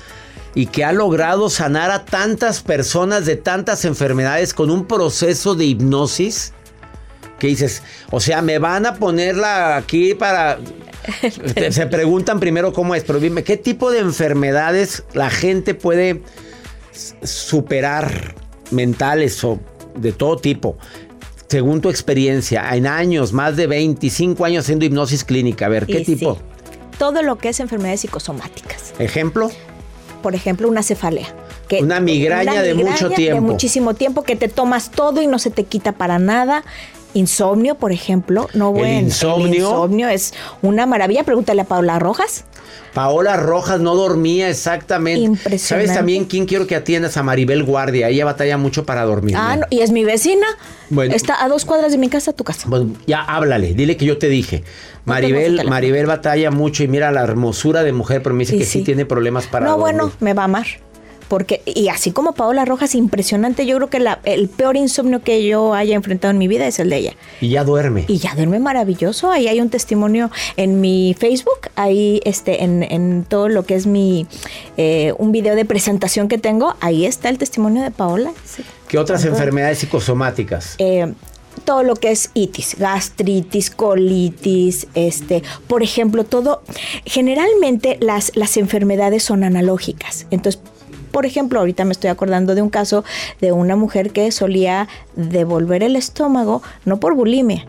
y 0.55 0.67
que 0.67 0.85
ha 0.85 0.93
logrado 0.93 1.49
sanar 1.49 1.91
a 1.91 2.05
tantas 2.05 2.61
personas 2.61 3.25
de 3.25 3.35
tantas 3.35 3.83
enfermedades 3.83 4.53
con 4.53 4.71
un 4.71 4.85
proceso 4.85 5.53
de 5.53 5.65
hipnosis. 5.65 6.53
Que 7.37 7.47
dices, 7.47 7.83
o 8.09 8.21
sea, 8.21 8.41
me 8.41 8.57
van 8.57 8.85
a 8.85 8.95
ponerla 8.95 9.75
aquí 9.75 10.13
para. 10.13 10.57
Se 11.69 11.85
preguntan 11.87 12.39
primero 12.39 12.71
cómo 12.71 12.95
es, 12.95 13.03
pero 13.03 13.19
dime, 13.19 13.43
¿qué 13.43 13.57
tipo 13.57 13.91
de 13.91 13.99
enfermedades 13.99 15.03
la 15.13 15.29
gente 15.29 15.75
puede 15.75 16.21
superar 17.21 18.35
mentales 18.71 19.43
o 19.43 19.59
de 19.97 20.13
todo 20.13 20.37
tipo? 20.37 20.77
Según 21.49 21.81
tu 21.81 21.89
experiencia, 21.89 22.67
en 22.73 22.87
años, 22.87 23.33
más 23.33 23.57
de 23.57 23.67
25 23.67 24.45
años 24.45 24.63
haciendo 24.63 24.85
hipnosis 24.85 25.25
clínica, 25.25 25.65
a 25.65 25.69
ver, 25.69 25.85
¿qué 25.85 25.99
Y 25.99 26.05
sí, 26.05 26.15
tipo? 26.15 26.39
todo 26.97 27.21
lo 27.21 27.37
que 27.37 27.49
es 27.49 27.59
enfermedades 27.59 28.01
psicosomáticas. 28.01 28.93
¿Ejemplo? 28.99 29.51
Por 30.25 30.33
ejemplo, 30.33 30.67
una 30.67 30.81
cefalea. 30.81 31.27
Que 31.67 31.83
Una 31.83 31.99
migraña 31.99 32.63
de 32.63 32.73
mucho 32.73 33.11
tiempo. 33.11 33.35
De 33.35 33.41
muchísimo 33.41 33.93
tiempo 33.93 34.23
que 34.23 34.35
te 34.35 34.47
tomas 34.47 34.89
todo 34.89 35.21
y 35.21 35.27
no 35.27 35.37
se 35.37 35.51
te 35.51 35.65
quita 35.65 35.91
para 35.91 36.17
nada. 36.17 36.63
Insomnio, 37.15 37.75
por 37.75 37.91
ejemplo. 37.91 38.47
No, 38.53 38.69
El 38.69 38.73
bueno. 38.75 38.99
insomnio. 38.99 39.47
El 39.47 39.55
insomnio 39.55 40.09
es 40.09 40.33
una 40.61 40.85
maravilla. 40.85 41.23
Pregúntale 41.23 41.61
a 41.61 41.65
Paula 41.65 41.97
Rojas. 41.97 42.45
Paola 42.93 43.35
Rojas 43.35 43.79
no 43.81 43.93
dormía 43.95 44.49
exactamente. 44.49 45.19
Impresionante. 45.21 45.59
¿Sabes 45.59 45.93
también 45.93 46.25
quién 46.25 46.45
quiero 46.45 46.65
que 46.65 46.75
atiendas? 46.75 47.17
A 47.17 47.23
Maribel 47.23 47.63
Guardia. 47.63 48.07
Ella 48.09 48.23
batalla 48.25 48.57
mucho 48.57 48.85
para 48.85 49.03
dormir. 49.03 49.35
Ah, 49.37 49.57
no, 49.57 49.65
y 49.69 49.81
es 49.81 49.91
mi 49.91 50.05
vecina. 50.05 50.45
Bueno. 50.89 51.13
Está 51.13 51.43
a 51.43 51.49
dos 51.49 51.65
cuadras 51.65 51.91
de 51.91 51.97
mi 51.97 52.07
casa, 52.09 52.31
tu 52.31 52.43
casa. 52.43 52.67
Pues 52.69 52.83
ya 53.07 53.21
háblale, 53.21 53.73
dile 53.73 53.97
que 53.97 54.05
yo 54.05 54.17
te 54.17 54.29
dije. 54.29 54.63
No 55.05 55.13
Maribel. 55.13 55.63
Maribel 55.67 56.05
batalla 56.05 56.51
mucho 56.51 56.83
y 56.83 56.87
mira 56.87 57.11
la 57.11 57.21
hermosura 57.23 57.83
de 57.83 57.91
mujer, 57.91 58.23
pero 58.23 58.33
me 58.33 58.39
dice 58.41 58.53
Sí, 58.53 58.59
que 58.59 58.65
sí, 58.65 58.79
sí. 58.79 58.85
tiene 58.85 59.05
problemas 59.05 59.47
para 59.47 59.65
no, 59.65 59.77
dormir. 59.77 59.95
bueno, 59.95 60.11
me 60.21 60.33
va 60.33 60.43
a 60.43 60.45
amar. 60.45 60.65
Porque, 61.27 61.61
y 61.65 61.87
así 61.89 62.11
como 62.11 62.33
Paola 62.33 62.65
Rojas, 62.65 62.93
impresionante. 62.95 63.65
Yo 63.65 63.77
creo 63.77 63.89
que 63.89 63.99
la- 63.99 64.19
el 64.25 64.47
peor 64.47 64.77
insomnio 64.77 65.21
que 65.21 65.45
yo 65.45 65.73
haya 65.73 65.95
enfrentado 65.95 66.31
en 66.31 66.37
mi 66.37 66.47
vida 66.47 66.67
es 66.67 66.79
el 66.79 66.89
de 66.89 66.97
ella. 66.97 67.13
Y 67.41 67.49
ya 67.49 67.63
duerme. 67.63 68.05
Y 68.07 68.17
ya 68.19 68.35
duerme 68.35 68.59
maravilloso. 68.59 69.31
Ahí 69.31 69.47
hay 69.47 69.59
un 69.61 69.69
testimonio 69.69 70.29
en 70.57 70.81
mi 70.81 71.15
Facebook, 71.17 71.69
ahí 71.75 72.21
este, 72.25 72.63
en, 72.63 72.83
en 72.83 73.25
todo 73.27 73.49
lo 73.49 73.65
que 73.65 73.75
es 73.75 73.87
mi 73.87 74.27
eh, 74.77 75.13
un 75.17 75.31
video 75.31 75.55
de 75.55 75.65
presentación 75.65 76.27
que 76.27 76.37
tengo, 76.37 76.75
ahí 76.79 77.05
está 77.05 77.29
el 77.29 77.37
testimonio 77.37 77.81
de 77.83 77.91
Paola. 77.91 78.31
Sí. 78.43 78.63
¿Qué 78.87 78.97
otras 78.99 79.25
enfermedades 79.25 79.79
psicosomáticas? 79.79 80.75
Eh, 80.77 81.11
todo 81.63 81.83
lo 81.83 81.95
que 81.95 82.11
es 82.11 82.29
itis, 82.33 82.75
gastritis, 82.77 83.71
colitis, 83.71 84.87
este, 84.93 85.41
por 85.67 85.81
ejemplo, 85.83 86.23
todo. 86.25 86.61
Generalmente 87.05 87.97
las, 88.01 88.31
las 88.35 88.57
enfermedades 88.57 89.23
son 89.23 89.43
analógicas. 89.43 90.27
Entonces, 90.31 90.61
por 91.15 91.25
ejemplo, 91.25 91.61
ahorita 91.61 91.85
me 91.85 91.93
estoy 91.93 92.09
acordando 92.09 92.55
de 92.55 92.61
un 92.61 92.69
caso 92.69 93.05
de 93.39 93.53
una 93.53 93.77
mujer 93.77 94.11
que 94.11 94.29
solía 94.33 94.89
devolver 95.15 95.81
el 95.81 95.95
estómago, 95.95 96.61
no 96.83 96.99
por 96.99 97.15
bulimia, 97.15 97.67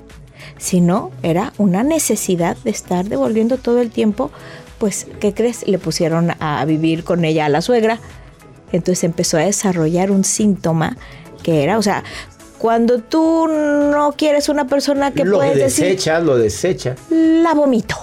sino 0.58 1.12
era 1.22 1.52
una 1.56 1.84
necesidad 1.84 2.56
de 2.64 2.70
estar 2.70 3.04
devolviendo 3.04 3.56
todo 3.56 3.80
el 3.80 3.92
tiempo. 3.92 4.32
Pues, 4.78 5.06
¿qué 5.20 5.32
crees? 5.32 5.64
Le 5.64 5.78
pusieron 5.78 6.32
a 6.40 6.64
vivir 6.64 7.04
con 7.04 7.24
ella 7.24 7.46
a 7.46 7.48
la 7.48 7.60
suegra. 7.60 8.00
Entonces 8.72 9.04
empezó 9.04 9.36
a 9.36 9.42
desarrollar 9.42 10.10
un 10.10 10.24
síntoma 10.24 10.96
que 11.44 11.62
era, 11.62 11.78
o 11.78 11.82
sea, 11.82 12.02
cuando 12.58 12.98
tú 12.98 13.46
no 13.46 14.12
quieres 14.18 14.48
una 14.48 14.66
persona 14.66 15.12
que 15.12 15.24
lo 15.24 15.36
puedes 15.36 15.54
decir, 15.56 15.84
desecha, 15.84 16.18
lo 16.18 16.36
desecha. 16.36 16.96
la 17.10 17.54
vomito. 17.54 17.94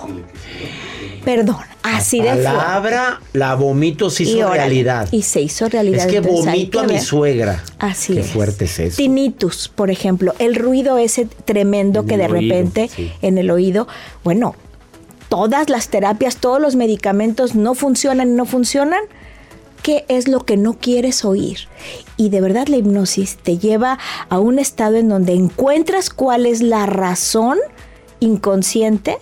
Perdón, 1.23 1.57
así 1.83 2.21
de 2.21 2.29
fuerte. 2.31 2.43
Palabra, 2.57 3.21
la 3.33 3.55
vomito 3.55 4.09
se 4.09 4.23
hizo 4.23 4.37
Y 4.37 4.41
órale, 4.43 4.57
realidad. 4.57 5.07
Y 5.11 5.21
se 5.21 5.41
hizo 5.41 5.69
realidad. 5.69 6.05
Es 6.05 6.11
que 6.11 6.17
Entonces, 6.17 6.45
vomito 6.45 6.79
que 6.79 6.85
a 6.85 6.87
mi 6.87 6.99
suegra. 6.99 7.63
Así 7.79 8.13
Qué 8.13 8.19
es. 8.21 8.27
fuerte 8.31 8.65
es 8.65 8.79
eso. 8.79 8.97
Tinnitus, 8.97 9.69
por 9.69 9.89
ejemplo, 9.89 10.33
el 10.39 10.55
ruido 10.55 10.97
ese 10.97 11.25
tremendo 11.25 12.01
En 12.01 12.07
que 12.07 12.17
de 12.17 12.25
oído, 12.25 12.35
repente 12.39 12.89
sí. 12.93 13.11
en 13.21 13.37
el 13.37 13.51
oído, 13.51 13.87
bueno, 14.23 14.55
todas 15.29 15.69
las 15.69 15.87
terapias, 15.89 16.37
todos 16.37 16.59
los 16.61 16.75
medicamentos 16.75 17.55
no 17.55 17.73
funcionan 17.73 18.29
y 18.29 18.33
no 18.33 18.45
funcionan. 18.45 19.01
¿Qué 19.81 20.05
es 20.07 20.29
lo 20.29 20.45
que 20.45 20.55
no 20.55 20.75
quieres 20.79 21.25
oír? 21.25 21.57
Y 22.15 22.29
de 22.29 22.39
verdad 22.39 22.67
la 22.67 22.77
hipnosis 22.77 23.35
te 23.35 23.57
lleva 23.57 23.99
a 24.29 24.39
un 24.39 24.57
estado 24.59 24.95
en 24.95 25.09
donde 25.09 25.33
encuentras 25.33 26.09
cuál 26.09 26.45
es 26.45 26.61
la 26.61 26.85
razón 26.85 27.57
inconsciente 28.21 29.17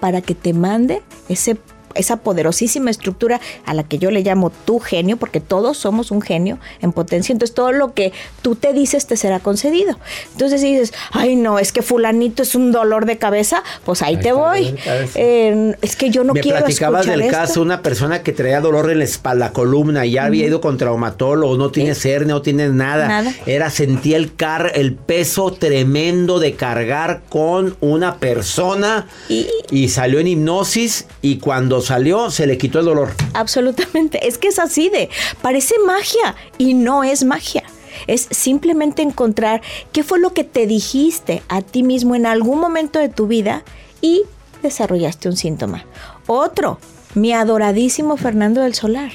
para 0.00 0.22
que 0.22 0.34
te 0.34 0.52
mande 0.52 1.02
ese 1.28 1.56
esa 1.94 2.16
poderosísima 2.18 2.90
estructura 2.90 3.40
a 3.66 3.74
la 3.74 3.82
que 3.84 3.98
yo 3.98 4.10
le 4.10 4.22
llamo 4.22 4.50
tu 4.50 4.78
genio, 4.78 5.16
porque 5.16 5.40
todos 5.40 5.76
somos 5.78 6.10
un 6.10 6.22
genio 6.22 6.58
en 6.80 6.92
potencia, 6.92 7.32
entonces 7.32 7.54
todo 7.54 7.72
lo 7.72 7.94
que 7.94 8.12
tú 8.42 8.54
te 8.54 8.72
dices 8.72 9.06
te 9.06 9.16
será 9.16 9.40
concedido. 9.40 9.98
Entonces 10.32 10.60
si 10.60 10.72
dices, 10.72 10.92
ay 11.12 11.36
no, 11.36 11.58
es 11.58 11.72
que 11.72 11.82
fulanito 11.82 12.42
es 12.42 12.54
un 12.54 12.72
dolor 12.72 13.06
de 13.06 13.18
cabeza, 13.18 13.62
pues 13.84 14.02
ahí, 14.02 14.16
te 14.16 14.32
voy. 14.32 14.74
Eh, 15.14 15.74
es 15.82 15.96
que 15.96 16.10
yo 16.10 16.24
no 16.24 16.34
Me 16.34 16.40
quiero 16.40 16.58
platicabas 16.58 17.00
escuchar 17.02 17.18
del 17.18 17.26
esto. 17.28 17.38
caso, 17.38 17.62
una 17.62 17.82
persona 17.82 18.22
que 18.22 18.32
traía 18.32 18.60
dolor 18.60 18.90
en 18.90 18.98
la 18.98 19.04
espalda, 19.04 19.52
columna, 19.52 20.06
y 20.06 20.12
ya 20.12 20.24
había 20.24 20.46
ido 20.46 20.60
con 20.60 20.76
traumatólogo, 20.78 21.56
no 21.56 21.70
tiene 21.70 21.90
hernia, 22.04 22.34
no 22.34 22.42
tiene 22.42 22.68
nada. 22.68 23.08
Nada. 23.08 23.32
Era, 23.46 23.70
sentía 23.70 24.16
el, 24.16 24.34
car 24.34 24.72
el 24.74 24.94
peso 24.94 25.52
tremendo 25.52 26.38
de 26.38 26.54
cargar 26.54 27.22
con 27.28 27.76
una 27.80 28.16
persona 28.16 29.06
Y- 29.28 29.46
y 29.70 29.88
salió 29.88 30.18
en 30.20 30.26
hipnosis 30.28 31.06
y 31.22 31.38
cuando 31.38 31.79
salió 31.80 32.30
se 32.30 32.46
le 32.46 32.58
quitó 32.58 32.80
el 32.80 32.86
dolor. 32.86 33.10
Absolutamente. 33.34 34.26
Es 34.26 34.38
que 34.38 34.48
es 34.48 34.58
así 34.58 34.88
de. 34.88 35.08
Parece 35.42 35.74
magia 35.86 36.34
y 36.58 36.74
no 36.74 37.04
es 37.04 37.24
magia. 37.24 37.64
Es 38.06 38.26
simplemente 38.30 39.02
encontrar 39.02 39.62
qué 39.92 40.02
fue 40.04 40.18
lo 40.18 40.32
que 40.32 40.44
te 40.44 40.66
dijiste 40.66 41.42
a 41.48 41.60
ti 41.62 41.82
mismo 41.82 42.14
en 42.14 42.26
algún 42.26 42.58
momento 42.60 42.98
de 42.98 43.08
tu 43.08 43.26
vida 43.26 43.62
y 44.00 44.22
desarrollaste 44.62 45.28
un 45.28 45.36
síntoma. 45.36 45.84
Otro, 46.26 46.78
mi 47.14 47.32
adoradísimo 47.32 48.16
Fernando 48.16 48.60
del 48.62 48.74
Solar. 48.74 49.10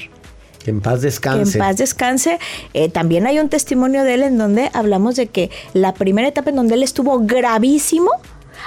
Que 0.62 0.70
en 0.70 0.80
paz 0.80 1.00
Que 1.00 1.06
descanse. 1.06 1.58
en 1.58 1.64
paz 1.64 1.76
descanse. 1.76 2.38
Eh, 2.74 2.88
también 2.88 3.26
hay 3.26 3.38
un 3.38 3.48
testimonio 3.48 4.02
de 4.04 4.14
él 4.14 4.22
en 4.24 4.36
donde 4.38 4.70
hablamos 4.72 5.16
de 5.16 5.28
que 5.28 5.50
la 5.72 5.94
primera 5.94 6.28
etapa 6.28 6.50
en 6.50 6.56
donde 6.56 6.74
él 6.74 6.82
estuvo 6.82 7.20
gravísimo, 7.20 8.10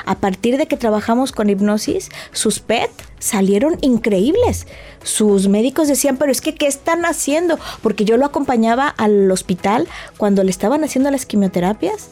a 0.06 0.16
partir 0.16 0.58
de 0.58 0.68
que 0.68 0.78
trabajamos 0.78 1.32
con 1.32 1.50
hipnosis, 1.50 2.10
sus 2.32 2.60
PET 2.60 2.90
salieron 3.20 3.78
increíbles. 3.82 4.68
Sus 5.04 5.48
médicos 5.48 5.88
decían, 5.88 6.18
pero 6.18 6.32
es 6.32 6.42
que, 6.42 6.56
¿qué 6.56 6.68
están 6.68 7.06
haciendo? 7.06 7.58
Porque 7.82 8.06
yo 8.06 8.18
lo 8.18 8.26
acompañaba 8.26 8.88
al 8.88 9.30
hospital 9.32 9.88
cuando 10.18 10.44
le 10.44 10.52
estaban 10.52 10.84
haciendo 10.84 11.12
las 11.12 11.26
quimioterapias. 11.26 12.10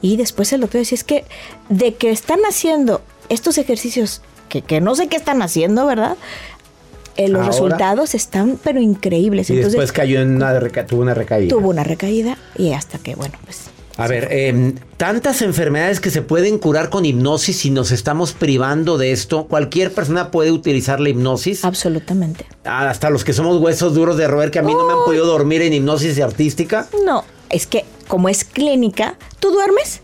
Y 0.00 0.16
después 0.16 0.52
el 0.52 0.60
doctor 0.60 0.80
decía, 0.80 0.96
es 0.96 1.04
que 1.04 1.24
de 1.68 1.94
que 1.94 2.10
están 2.10 2.40
haciendo 2.48 3.00
estos 3.28 3.58
ejercicios, 3.58 4.20
que, 4.48 4.62
que 4.62 4.80
no 4.80 4.94
sé 4.94 5.08
qué 5.08 5.16
están 5.16 5.40
haciendo, 5.42 5.86
¿verdad? 5.86 6.16
Eh, 7.16 7.28
los 7.28 7.42
Ahora. 7.42 7.52
resultados 7.52 8.14
están, 8.14 8.58
pero 8.62 8.80
increíbles. 8.80 9.48
y 9.48 9.54
Entonces, 9.54 9.72
después 9.72 9.92
cayó 9.92 10.20
en 10.20 10.36
una 10.36 10.52
tuvo 10.86 11.02
una 11.02 11.14
recaída. 11.14 11.48
tuvo 11.48 11.68
una 11.70 11.84
recaída 11.84 12.36
y 12.56 12.72
hasta 12.72 12.98
que, 12.98 13.14
bueno, 13.14 13.38
pues 13.44 13.70
A 13.96 14.08
ver, 14.08 14.26
eh, 14.32 14.72
tantas 14.96 15.40
enfermedades 15.42 16.00
que 16.00 16.10
se 16.10 16.20
pueden 16.20 16.58
curar 16.58 16.90
con 16.90 17.04
hipnosis 17.04 17.64
y 17.64 17.70
nos 17.70 17.92
estamos 17.92 18.32
privando 18.32 18.98
de 18.98 19.12
esto. 19.12 19.46
Cualquier 19.46 19.92
persona 19.92 20.32
puede 20.32 20.50
utilizar 20.50 20.98
la 20.98 21.10
hipnosis. 21.10 21.64
absolutamente. 21.64 22.44
Hasta 22.64 23.10
los 23.10 23.22
que 23.24 23.32
somos 23.32 23.60
huesos 23.60 23.94
duros 23.94 24.16
de 24.16 24.26
roer, 24.26 24.50
que 24.50 24.58
a 24.58 24.62
mí 24.62 24.72
no 24.72 24.84
me 24.86 24.92
han 24.94 25.04
podido 25.04 25.26
dormir 25.26 25.62
en 25.62 25.72
hipnosis 25.74 26.18
artística. 26.20 26.88
No, 27.04 27.24
es 27.50 27.66
que 27.68 27.84
como 28.08 28.28
es 28.28 28.44
clínica, 28.44 29.16
¿tú 29.38 29.50
duermes? 29.52 30.00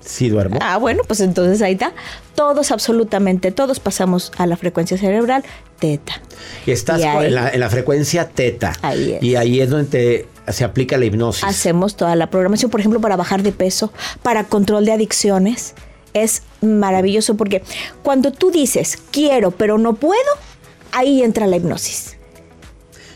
Sí, 0.00 0.28
duermo. 0.30 0.58
Ah, 0.62 0.78
bueno, 0.78 1.02
pues 1.06 1.20
entonces 1.20 1.60
ahí 1.62 1.72
está. 1.72 1.92
Todos, 2.36 2.70
absolutamente 2.70 3.50
todos 3.50 3.80
pasamos 3.80 4.30
a 4.38 4.46
la 4.46 4.56
frecuencia 4.56 4.96
cerebral 4.96 5.44
teta. 5.80 6.22
Y 6.64 6.70
estás 6.70 7.00
y 7.00 7.02
con- 7.02 7.16
ahí- 7.18 7.26
en, 7.26 7.34
la, 7.34 7.50
en 7.50 7.60
la 7.60 7.68
frecuencia 7.68 8.28
teta. 8.28 8.72
Ahí 8.82 9.12
es. 9.14 9.22
Y 9.22 9.34
ahí 9.36 9.60
es 9.60 9.68
donde 9.68 9.88
te- 9.90 10.28
se 10.48 10.64
aplica 10.64 10.96
la 10.96 11.04
hipnosis. 11.04 11.44
Hacemos 11.44 11.96
toda 11.96 12.16
la 12.16 12.30
programación, 12.30 12.70
por 12.70 12.80
ejemplo, 12.80 13.00
para 13.00 13.16
bajar 13.16 13.42
de 13.42 13.52
peso, 13.52 13.92
para 14.22 14.44
control 14.44 14.84
de 14.84 14.92
adicciones. 14.92 15.74
Es 16.14 16.42
maravilloso 16.62 17.36
porque 17.36 17.62
cuando 18.02 18.32
tú 18.32 18.50
dices 18.50 18.98
quiero 19.10 19.50
pero 19.50 19.76
no 19.76 19.94
puedo, 19.94 20.30
ahí 20.92 21.22
entra 21.22 21.46
la 21.46 21.56
hipnosis. 21.56 22.16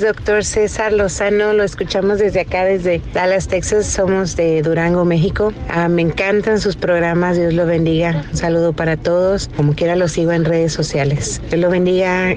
Doctor 0.00 0.44
César 0.44 0.92
Lozano, 0.92 1.52
lo 1.52 1.62
escuchamos 1.62 2.18
desde 2.18 2.40
acá, 2.40 2.64
desde 2.64 3.00
Dallas, 3.14 3.46
Texas. 3.46 3.87
Somos 3.87 4.37
de 4.37 4.61
Durango, 4.61 5.04
México. 5.04 5.52
Ah, 5.68 5.88
me 5.88 6.02
encantan 6.02 6.61
sus 6.61 6.74
programas. 6.76 7.37
Dios 7.37 7.54
lo 7.54 7.64
bendiga. 7.64 8.24
Un 8.30 8.37
saludo 8.37 8.72
para 8.72 8.96
todos. 8.96 9.48
Como 9.57 9.74
quiera, 9.74 9.94
los 9.94 10.12
sigo 10.12 10.33
en 10.33 10.44
redes 10.44 10.72
sociales. 10.72 11.40
Dios 11.48 11.61
lo 11.61 11.70
bendiga. 11.70 12.35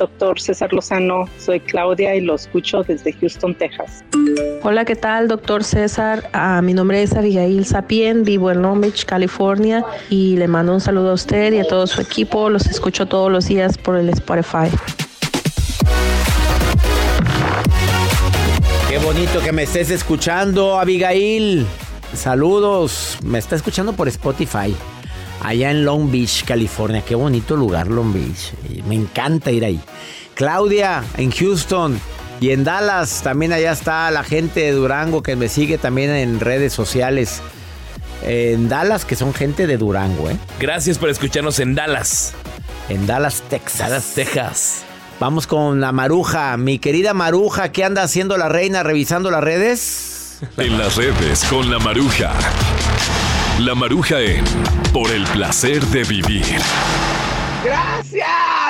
Doctor 0.00 0.40
César 0.40 0.72
Lozano, 0.72 1.26
soy 1.36 1.60
Claudia 1.60 2.14
y 2.14 2.22
lo 2.22 2.34
escucho 2.34 2.82
desde 2.82 3.12
Houston, 3.12 3.54
Texas. 3.54 4.02
Hola, 4.62 4.86
¿qué 4.86 4.96
tal, 4.96 5.28
doctor 5.28 5.62
César? 5.62 6.30
Ah, 6.32 6.62
mi 6.62 6.72
nombre 6.72 7.02
es 7.02 7.14
Abigail 7.14 7.66
Sapien, 7.66 8.24
vivo 8.24 8.50
en 8.50 8.62
Long 8.62 8.80
Beach, 8.80 9.04
California, 9.04 9.84
y 10.08 10.38
le 10.38 10.48
mando 10.48 10.72
un 10.72 10.80
saludo 10.80 11.10
a 11.10 11.12
usted 11.12 11.52
y 11.52 11.58
a 11.58 11.64
todo 11.64 11.86
su 11.86 12.00
equipo. 12.00 12.48
Los 12.48 12.66
escucho 12.66 13.04
todos 13.04 13.30
los 13.30 13.46
días 13.46 13.76
por 13.76 13.96
el 13.96 14.08
Spotify. 14.08 14.70
Qué 18.88 18.96
bonito 19.04 19.40
que 19.44 19.52
me 19.52 19.64
estés 19.64 19.90
escuchando, 19.90 20.78
Abigail. 20.80 21.66
Saludos. 22.14 23.18
Me 23.22 23.38
está 23.38 23.54
escuchando 23.54 23.92
por 23.92 24.08
Spotify. 24.08 24.74
Allá 25.42 25.70
en 25.70 25.84
Long 25.84 26.10
Beach, 26.10 26.44
California. 26.44 27.02
Qué 27.02 27.14
bonito 27.14 27.56
lugar, 27.56 27.88
Long 27.88 28.12
Beach. 28.12 28.52
Me 28.86 28.94
encanta 28.94 29.50
ir 29.50 29.64
ahí. 29.64 29.80
Claudia, 30.34 31.02
en 31.16 31.30
Houston. 31.30 32.00
Y 32.40 32.50
en 32.50 32.64
Dallas, 32.64 33.20
también 33.22 33.52
allá 33.52 33.72
está 33.72 34.10
la 34.10 34.24
gente 34.24 34.60
de 34.60 34.72
Durango 34.72 35.22
que 35.22 35.36
me 35.36 35.48
sigue 35.48 35.76
también 35.76 36.10
en 36.10 36.40
redes 36.40 36.72
sociales. 36.72 37.42
En 38.22 38.68
Dallas, 38.68 39.04
que 39.04 39.16
son 39.16 39.34
gente 39.34 39.66
de 39.66 39.76
Durango, 39.76 40.30
¿eh? 40.30 40.36
Gracias 40.58 40.98
por 40.98 41.10
escucharnos 41.10 41.58
en 41.58 41.74
Dallas. 41.74 42.32
En 42.88 43.06
Dallas, 43.06 43.42
Texas. 43.48 43.90
Dallas, 43.90 44.12
Texas. 44.14 44.82
Vamos 45.20 45.46
con 45.46 45.82
la 45.82 45.92
Maruja. 45.92 46.56
Mi 46.56 46.78
querida 46.78 47.12
Maruja, 47.12 47.72
¿qué 47.72 47.84
anda 47.84 48.02
haciendo 48.02 48.38
la 48.38 48.48
reina 48.48 48.82
revisando 48.82 49.30
las 49.30 49.44
redes? 49.44 50.38
En 50.56 50.78
las 50.78 50.96
redes 50.96 51.44
con 51.44 51.70
la 51.70 51.78
maruja. 51.78 52.32
La 53.60 53.74
Maruja 53.74 54.20
en 54.20 54.44
Por 54.92 55.10
el 55.10 55.24
placer 55.24 55.82
de 55.86 56.02
vivir. 56.04 56.44
Gracias. 57.64 58.26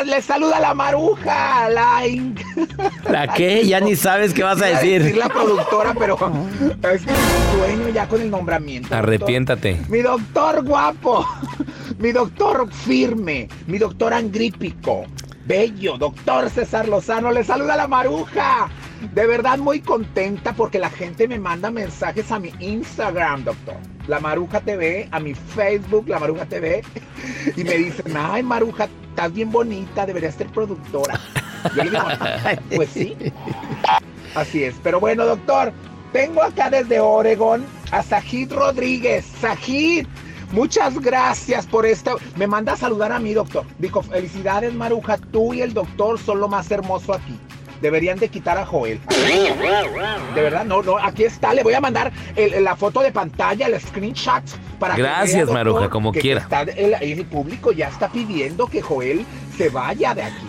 Les 0.07 0.25
saluda 0.25 0.59
la 0.61 0.75
Maruja, 0.75 1.69
la 1.69 2.07
in- 2.07 2.35
¿La 3.09 3.29
qué? 3.29 3.67
Ya 3.67 3.81
ni 3.81 3.95
sabes 3.97 4.33
qué 4.33 4.43
vas 4.43 4.61
a 4.63 4.71
Iba 4.71 4.81
decir. 4.81 5.17
la 5.17 5.29
productora, 5.29 5.95
pero 5.99 6.17
es 6.93 7.03
que 7.03 7.13
sueño 7.57 7.89
ya 7.93 8.09
con 8.09 8.21
el 8.21 8.31
nombramiento. 8.31 8.89
doctor. 8.89 8.99
Arrepiéntate. 8.99 9.81
Mi 9.89 10.01
doctor 10.01 10.65
guapo, 10.65 11.27
mi 11.99 12.13
doctor 12.13 12.73
firme, 12.73 13.49
mi 13.67 13.79
doctor 13.79 14.13
angrípico, 14.15 15.05
bello, 15.47 15.99
doctor 15.99 16.49
César 16.51 16.89
Lozano, 16.89 17.31
le 17.31 17.45
saluda 17.45 17.77
la 17.77 17.87
maruja. 17.87 18.69
De 19.15 19.27
verdad 19.27 19.59
muy 19.59 19.81
contenta 19.81 20.53
porque 20.53 20.79
la 20.79 20.91
gente 20.91 21.27
me 21.27 21.39
manda 21.39 21.71
mensajes 21.71 22.31
a 22.31 22.39
mi 22.39 22.53
Instagram, 22.61 23.45
doctor. 23.45 23.77
La 24.07 24.21
Maruja 24.21 24.61
TV, 24.61 25.09
a 25.11 25.21
mi 25.21 25.35
Facebook, 25.35 26.09
La 26.09 26.19
Maruja 26.19 26.45
TV, 26.47 26.83
y 27.57 27.65
me 27.65 27.75
dicen, 27.75 28.15
ay 28.17 28.43
Maruja, 28.43 28.89
estás 29.09 29.33
bien 29.33 29.51
bonita, 29.51 30.07
deberías 30.07 30.35
ser 30.35 30.49
productora. 30.49 31.19
Yo 31.75 31.85
le 31.85 31.91
digo, 31.91 32.03
pues 32.77 32.91
sí. 32.91 33.17
Así 34.35 34.65
es. 34.65 34.77
Pero 34.83 35.01
bueno, 35.01 35.25
doctor, 35.27 35.73
tengo 36.13 36.43
acá 36.43 36.71
desde 36.71 37.01
Oregon 37.01 37.65
a 37.91 38.03
Sajid 38.03 38.53
Rodríguez. 38.53 39.27
Sajid, 39.41 40.07
muchas 40.53 40.99
gracias 40.99 41.67
por 41.67 41.87
esta. 41.87 42.15
Me 42.37 42.47
manda 42.47 42.73
a 42.73 42.77
saludar 42.77 43.13
a 43.13 43.19
mí, 43.19 43.35
doctor. 43.35 43.65
Dijo, 43.79 44.03
felicidades, 44.03 44.75
Maruja. 44.75 45.19
Tú 45.19 45.55
y 45.55 45.63
el 45.63 45.73
doctor 45.73 46.19
son 46.19 46.41
lo 46.41 46.49
más 46.49 46.71
hermoso 46.71 47.15
aquí. 47.15 47.39
Deberían 47.81 48.19
de 48.19 48.29
quitar 48.29 48.59
a 48.59 48.67
Joel. 48.67 49.01
De 50.35 50.43
verdad, 50.43 50.65
no, 50.65 50.83
no, 50.83 50.99
aquí 50.99 51.25
está. 51.25 51.55
Le 51.55 51.63
voy 51.63 51.75
a 51.75 51.81
mandar 51.81 52.13
el- 52.37 52.63
la 52.63 52.77
foto 52.77 53.01
de 53.01 53.11
pantalla, 53.13 53.67
el 53.67 53.81
screenshot. 53.81 54.43
Para 54.79 54.95
que 54.95 55.03
Gracias, 55.03 55.41
doctor, 55.47 55.55
Maruja, 55.55 55.89
como 55.91 56.13
que 56.13 56.21
quiera. 56.21 56.41
está- 56.43 56.63
el, 56.63 56.95
el 57.01 57.25
público 57.27 57.73
ya 57.73 57.89
está 57.89 58.09
pidiendo 58.11 58.67
que 58.67 58.81
Joel 58.83 59.25
se 59.57 59.69
vaya 59.71 60.15
de 60.15 60.23
aquí. 60.25 60.47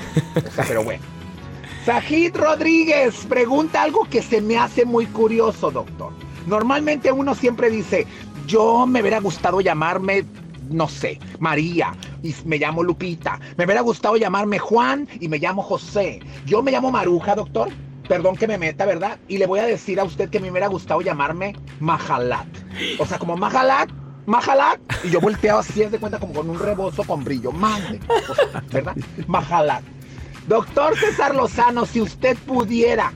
O 0.48 0.52
sea, 0.52 0.66
pero 0.68 0.84
bueno. 0.84 1.02
Sajid 1.86 2.36
Rodríguez 2.36 3.26
pregunta 3.28 3.82
algo 3.82 4.06
que 4.10 4.22
se 4.22 4.40
me 4.42 4.58
hace 4.58 4.86
muy 4.86 5.08
curioso, 5.08 5.72
doctor. 5.72 6.14
Normalmente 6.46 7.12
uno 7.12 7.34
siempre 7.34 7.70
dice, 7.70 8.06
yo 8.46 8.86
me 8.86 9.02
hubiera 9.02 9.20
gustado 9.20 9.62
llamarme, 9.62 10.26
no 10.70 10.88
sé, 10.88 11.20
María 11.40 11.94
y 12.24 12.36
me 12.46 12.58
llamo 12.58 12.84
Lupita. 12.84 13.40
Me 13.58 13.66
hubiera 13.66 13.82
gustado 13.82 14.18
llamarme 14.18 14.60
Juan 14.60 15.08
y 15.20 15.28
me 15.28 15.40
llamo 15.40 15.62
José. 15.62 16.20
Yo 16.46 16.62
me 16.62 16.72
llamo 16.72 16.92
Maruja, 16.92 17.36
doctor. 17.36 17.70
Perdón 18.08 18.36
que 18.36 18.48
me 18.48 18.58
meta, 18.58 18.86
¿verdad? 18.86 19.20
Y 19.28 19.38
le 19.38 19.48
voy 19.48 19.60
a 19.60 19.66
decir 19.66 20.00
a 20.00 20.04
usted 20.04 20.30
que 20.30 20.40
me 20.40 20.52
hubiera 20.52 20.68
gustado 20.68 21.02
llamarme 21.02 21.56
Majalat. 21.80 22.48
O 23.00 23.06
sea, 23.06 23.20
como 23.20 23.38
Majalat, 23.38 23.90
Majalat. 24.26 24.80
Y 25.04 25.10
yo 25.10 25.22
volteo 25.22 25.58
así, 25.58 25.84
de 25.86 26.00
cuenta, 26.00 26.20
como 26.20 26.34
con 26.34 26.50
un 26.50 26.60
rebozo 26.60 27.04
con 27.04 27.24
brillo. 27.24 27.52
Mande. 27.52 28.00
¿Verdad? 28.72 28.96
Majalat. 29.28 29.84
Doctor 30.48 30.98
César 30.98 31.36
Lozano, 31.36 31.86
si 31.86 32.02
usted 32.02 32.36
pudiera, 32.40 33.14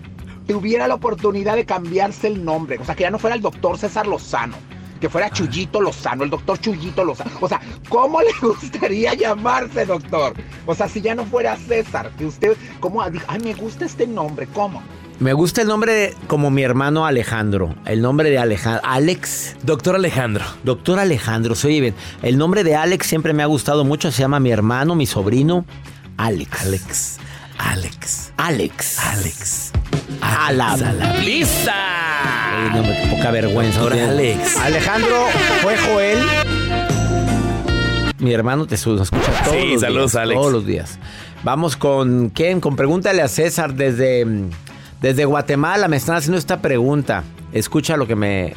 tuviera 0.47 0.87
la 0.87 0.95
oportunidad 0.95 1.55
de 1.55 1.65
cambiarse 1.65 2.27
el 2.27 2.45
nombre, 2.45 2.77
o 2.77 2.85
sea, 2.85 2.95
que 2.95 3.01
ya 3.01 3.09
no 3.09 3.19
fuera 3.19 3.35
el 3.35 3.41
doctor 3.41 3.77
César 3.77 4.05
Lozano, 4.05 4.55
que 4.99 5.09
fuera 5.09 5.29
Chuyito 5.29 5.81
Lozano, 5.81 6.23
el 6.23 6.29
doctor 6.29 6.59
Chuyito 6.59 7.03
Lozano. 7.03 7.31
O 7.41 7.47
sea, 7.47 7.59
¿cómo 7.89 8.21
le 8.21 8.31
gustaría 8.41 9.13
llamarse, 9.13 9.85
doctor? 9.85 10.33
O 10.65 10.75
sea, 10.75 10.87
si 10.87 11.01
ya 11.01 11.15
no 11.15 11.25
fuera 11.25 11.55
César, 11.57 12.11
que 12.17 12.25
usted, 12.25 12.57
¿cómo? 12.79 13.01
Ay, 13.01 13.39
me 13.43 13.53
gusta 13.53 13.85
este 13.85 14.07
nombre, 14.07 14.47
¿cómo? 14.47 14.81
Me 15.19 15.31
gusta 15.31 15.61
el 15.61 15.69
nombre 15.69 15.93
de, 15.93 16.13
como 16.27 16.51
mi 16.51 16.63
hermano 16.63 17.05
Alejandro. 17.05 17.73
El 17.85 18.01
nombre 18.01 18.29
de 18.29 18.37
Alejandro. 18.37 18.81
Alex. 18.83 19.55
Doctor 19.63 19.95
Alejandro. 19.95 20.43
Doctor 20.63 20.99
Alejandro, 20.99 21.55
se 21.55 21.67
oye 21.67 21.79
bien. 21.79 21.95
El 22.21 22.37
nombre 22.37 22.65
de 22.65 22.75
Alex 22.75 23.07
siempre 23.07 23.33
me 23.33 23.41
ha 23.41 23.45
gustado 23.45 23.85
mucho. 23.85 24.11
Se 24.11 24.21
llama 24.21 24.41
mi 24.41 24.51
hermano, 24.51 24.93
mi 24.93 25.05
sobrino, 25.05 25.65
Alex. 26.17 26.65
Alex. 26.65 27.17
Alex. 27.57 28.33
Alex. 28.37 28.99
Alex. 28.99 29.71
A 30.27 30.51
la, 30.51 30.73
a 30.73 30.77
la 30.77 31.11
Oye, 31.13 31.25
vista. 31.25 31.73
no, 32.73 32.83
qué 32.83 33.07
poca 33.15 33.31
vergüenza. 33.31 33.79
Doctor 33.79 33.97
tiene. 33.97 34.09
Alex. 34.11 34.57
Alejandro 34.57 35.25
fue 35.61 35.77
Joel. 35.77 36.19
Mi 38.19 38.33
hermano 38.33 38.65
te 38.65 38.77
su- 38.77 38.91
nos 38.95 39.03
escucha 39.11 39.31
todos 39.43 39.55
Sí, 39.55 39.71
los 39.73 39.81
saludos, 39.81 40.11
días. 40.11 40.15
Alex. 40.23 40.39
Todos 40.39 40.53
los 40.53 40.65
días. 40.65 40.99
Vamos 41.43 41.75
con 41.77 42.29
quién? 42.29 42.59
Con 42.59 42.75
pregúntale 42.75 43.21
a 43.21 43.27
César 43.27 43.73
desde, 43.75 44.25
desde 45.01 45.25
Guatemala. 45.25 45.87
Me 45.87 45.97
están 45.97 46.15
haciendo 46.15 46.37
esta 46.37 46.61
pregunta. 46.61 47.23
Escucha 47.51 47.97
lo 47.97 48.07
que 48.07 48.15
me. 48.15 48.53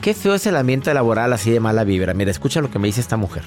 Qué 0.00 0.14
feo 0.14 0.34
es 0.34 0.46
el 0.46 0.56
ambiente 0.56 0.92
laboral 0.94 1.32
así 1.32 1.50
de 1.50 1.60
mala 1.60 1.84
vibra. 1.84 2.14
Mira, 2.14 2.30
escucha 2.30 2.60
lo 2.60 2.70
que 2.70 2.78
me 2.78 2.86
dice 2.88 3.00
esta 3.00 3.16
mujer. 3.16 3.42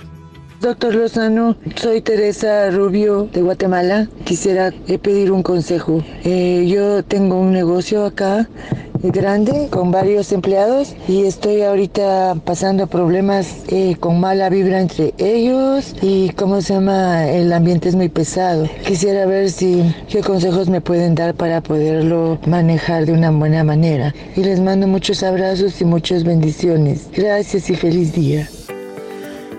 Doctor 0.66 0.96
Lozano, 0.96 1.56
soy 1.76 2.02
Teresa 2.02 2.72
Rubio 2.72 3.30
de 3.32 3.44
Guatemala. 3.44 4.10
Quisiera 4.24 4.74
eh, 4.88 4.98
pedir 4.98 5.32
un 5.32 5.44
consejo. 5.44 6.04
Eh, 6.24 6.66
yo 6.68 7.04
tengo 7.04 7.40
un 7.40 7.52
negocio 7.52 8.04
acá 8.04 8.50
eh, 9.04 9.12
grande 9.12 9.68
con 9.70 9.92
varios 9.92 10.32
empleados 10.32 10.96
y 11.08 11.26
estoy 11.26 11.62
ahorita 11.62 12.38
pasando 12.44 12.88
problemas 12.88 13.58
con 14.00 14.20
mala 14.20 14.50
vibra 14.50 14.82
entre 14.82 15.14
ellos 15.20 15.94
y 16.02 16.30
cómo 16.30 16.60
se 16.64 16.74
llama 16.74 17.30
el 17.30 17.54
ambiente 17.54 17.90
es 17.90 17.94
muy 17.94 18.10
pesado. 18.10 18.68
Quisiera 18.88 19.28
ver 19.28 19.52
si 19.52 19.94
qué 20.10 20.22
consejos 20.22 20.68
me 20.68 20.82
pueden 20.82 21.14
dar 21.14 21.36
para 21.36 21.62
poderlo 21.62 22.40
manejar 22.48 23.06
de 23.06 23.12
una 23.12 23.30
buena 23.30 23.64
manera. 23.64 24.16
Y 24.36 24.42
les 24.42 24.60
mando 24.60 24.88
muchos 24.88 25.22
abrazos 25.22 25.80
y 25.80 25.86
muchas 25.86 26.24
bendiciones. 26.24 27.08
Gracias 27.14 27.70
y 27.70 27.76
feliz 27.76 28.14
día. 28.14 28.50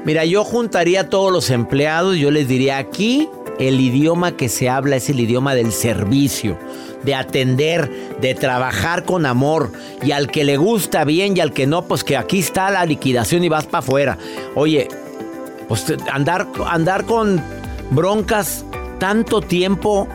Mira, 0.07 0.25
yo 0.25 0.45
juntaría 0.45 1.01
a 1.01 1.09
todos 1.09 1.33
los 1.33 1.51
empleados, 1.51 2.17
yo 2.17 2.31
les 2.31 2.47
diría 2.47 2.79
aquí 2.79 3.29
el 3.59 3.81
idioma 3.81 4.37
que 4.37 4.49
se 4.49 4.69
habla 4.69 4.95
es 4.95 5.11
el 5.11 5.19
idioma 5.19 5.57
del 5.57 5.73
servicio, 5.73 6.57
de 7.03 7.17
atender, 7.17 7.91
de 8.21 8.37
trabajar 8.37 9.05
con 9.05 9.27
amor 9.27 9.73
y 10.05 10.13
al 10.13 10.31
que 10.31 10.45
le 10.45 10.59
gusta 10.59 11.03
bien 11.03 11.37
y 11.37 11.41
al 11.41 11.53
que 11.53 11.67
no, 11.67 11.87
pues 11.87 12.05
que 12.05 12.17
aquí 12.17 12.39
está 12.39 12.71
la 12.71 12.87
liquidación 12.87 13.43
y 13.43 13.49
vas 13.49 13.67
para 13.67 13.81
afuera. 13.81 14.17
Oye, 14.55 14.87
pues 15.67 15.93
andar, 16.13 16.47
andar 16.69 17.05
con 17.05 17.43
broncas 17.91 18.65
tanto 19.01 19.41
tiempo. 19.41 20.07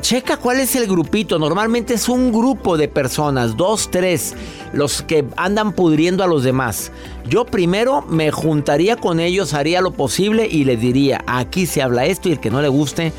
Checa 0.00 0.38
cuál 0.38 0.60
es 0.60 0.76
el 0.76 0.86
grupito. 0.86 1.38
Normalmente 1.38 1.94
es 1.94 2.08
un 2.08 2.32
grupo 2.32 2.76
de 2.76 2.88
personas, 2.88 3.56
dos, 3.56 3.90
tres, 3.90 4.34
los 4.72 5.02
que 5.02 5.24
andan 5.36 5.72
pudriendo 5.72 6.24
a 6.24 6.26
los 6.26 6.42
demás. 6.42 6.90
Yo 7.28 7.44
primero 7.44 8.02
me 8.02 8.30
juntaría 8.30 8.96
con 8.96 9.20
ellos, 9.20 9.54
haría 9.54 9.80
lo 9.80 9.90
posible 9.92 10.48
y 10.50 10.64
les 10.64 10.80
diría, 10.80 11.22
aquí 11.26 11.66
se 11.66 11.82
habla 11.82 12.06
esto 12.06 12.28
y 12.28 12.32
el 12.32 12.40
que 12.40 12.50
no 12.50 12.62
le 12.62 12.68
guste, 12.68 13.12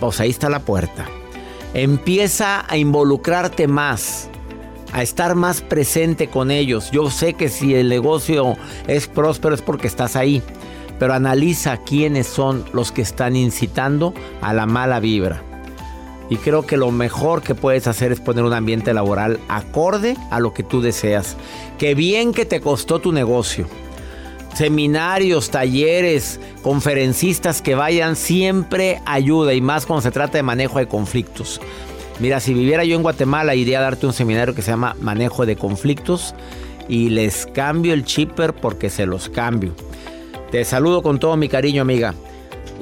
pues 0.00 0.20
ahí 0.20 0.30
está 0.30 0.48
la 0.48 0.60
puerta. 0.60 1.06
Empieza 1.74 2.64
a 2.68 2.76
involucrarte 2.76 3.66
más 3.66 4.28
a 4.92 5.02
estar 5.02 5.34
más 5.34 5.60
presente 5.60 6.28
con 6.28 6.52
ellos. 6.52 6.92
Yo 6.92 7.10
sé 7.10 7.34
que 7.34 7.48
si 7.48 7.74
el 7.74 7.88
negocio 7.88 8.56
es 8.86 9.08
próspero 9.08 9.56
es 9.56 9.60
porque 9.60 9.88
estás 9.88 10.14
ahí, 10.14 10.40
pero 11.00 11.14
analiza 11.14 11.78
quiénes 11.78 12.28
son 12.28 12.64
los 12.72 12.92
que 12.92 13.02
están 13.02 13.34
incitando 13.34 14.14
a 14.40 14.54
la 14.54 14.66
mala 14.66 15.00
vibra. 15.00 15.42
Y 16.30 16.36
creo 16.36 16.66
que 16.66 16.76
lo 16.76 16.90
mejor 16.90 17.42
que 17.42 17.54
puedes 17.54 17.86
hacer 17.86 18.12
es 18.12 18.20
poner 18.20 18.44
un 18.44 18.52
ambiente 18.52 18.94
laboral 18.94 19.38
acorde 19.48 20.16
a 20.30 20.40
lo 20.40 20.54
que 20.54 20.62
tú 20.62 20.80
deseas. 20.80 21.36
Qué 21.78 21.94
bien 21.94 22.32
que 22.32 22.46
te 22.46 22.60
costó 22.60 22.98
tu 22.98 23.12
negocio. 23.12 23.66
Seminarios, 24.54 25.50
talleres, 25.50 26.40
conferencistas 26.62 27.60
que 27.60 27.74
vayan 27.74 28.16
siempre 28.16 29.00
ayuda 29.04 29.52
y 29.52 29.60
más 29.60 29.84
cuando 29.84 30.02
se 30.02 30.12
trata 30.12 30.38
de 30.38 30.42
manejo 30.42 30.78
de 30.78 30.86
conflictos. 30.86 31.60
Mira, 32.20 32.38
si 32.38 32.54
viviera 32.54 32.84
yo 32.84 32.94
en 32.94 33.02
Guatemala 33.02 33.54
iría 33.54 33.80
a 33.80 33.82
darte 33.82 34.06
un 34.06 34.12
seminario 34.12 34.54
que 34.54 34.62
se 34.62 34.70
llama 34.70 34.94
Manejo 35.00 35.46
de 35.46 35.56
Conflictos 35.56 36.34
y 36.88 37.10
les 37.10 37.46
cambio 37.46 37.92
el 37.92 38.04
chipper 38.04 38.54
porque 38.54 38.88
se 38.88 39.04
los 39.04 39.28
cambio. 39.28 39.74
Te 40.52 40.64
saludo 40.64 41.02
con 41.02 41.18
todo 41.18 41.36
mi 41.36 41.48
cariño, 41.48 41.82
amiga. 41.82 42.14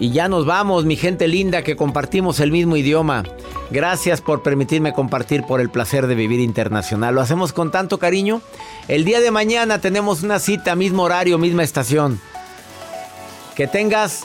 Y 0.01 0.11
ya 0.11 0.29
nos 0.29 0.47
vamos, 0.47 0.85
mi 0.85 0.97
gente 0.97 1.29
linda, 1.29 1.63
que 1.63 1.77
compartimos 1.77 2.41
el 2.41 2.51
mismo 2.51 2.77
idioma. 2.77 3.23
Gracias 3.71 4.21
por 4.21 4.43
permitirme 4.43 4.93
compartir 4.93 5.45
por 5.45 5.61
el 5.61 5.71
placer 5.71 6.07
de 6.07 6.15
vivir 6.15 6.41
internacional. 6.41 7.15
Lo 7.15 7.21
hacemos 7.21 7.53
con 7.53 7.71
tanto 7.71 7.99
cariño. 7.99 8.43
El 8.89 9.05
día 9.05 9.21
de 9.21 9.31
mañana 9.31 9.81
tenemos 9.81 10.23
una 10.23 10.39
cita, 10.39 10.75
mismo 10.75 11.05
horario, 11.05 11.39
misma 11.39 11.63
estación. 11.63 12.21
Que 13.57 13.67
tengas 13.67 14.25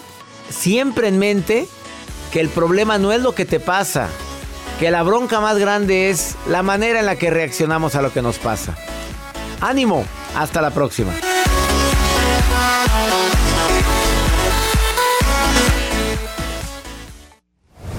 siempre 0.50 1.08
en 1.08 1.20
mente 1.20 1.68
que 2.32 2.40
el 2.40 2.50
problema 2.50 2.98
no 2.98 3.12
es 3.12 3.22
lo 3.22 3.36
que 3.36 3.46
te 3.46 3.60
pasa, 3.60 4.10
que 4.80 4.92
la 4.92 5.04
bronca 5.04 5.40
más 5.40 5.58
grande 5.58 6.10
es 6.10 6.36
la 6.48 6.64
manera 6.64 7.00
en 7.00 7.06
la 7.06 7.16
que 7.16 7.30
reaccionamos 7.30 7.96
a 7.96 8.02
lo 8.02 8.12
que 8.12 8.22
nos 8.22 8.38
pasa. 8.38 8.76
Ánimo, 9.62 10.06
hasta 10.36 10.62
la 10.62 10.72
próxima. 10.72 11.14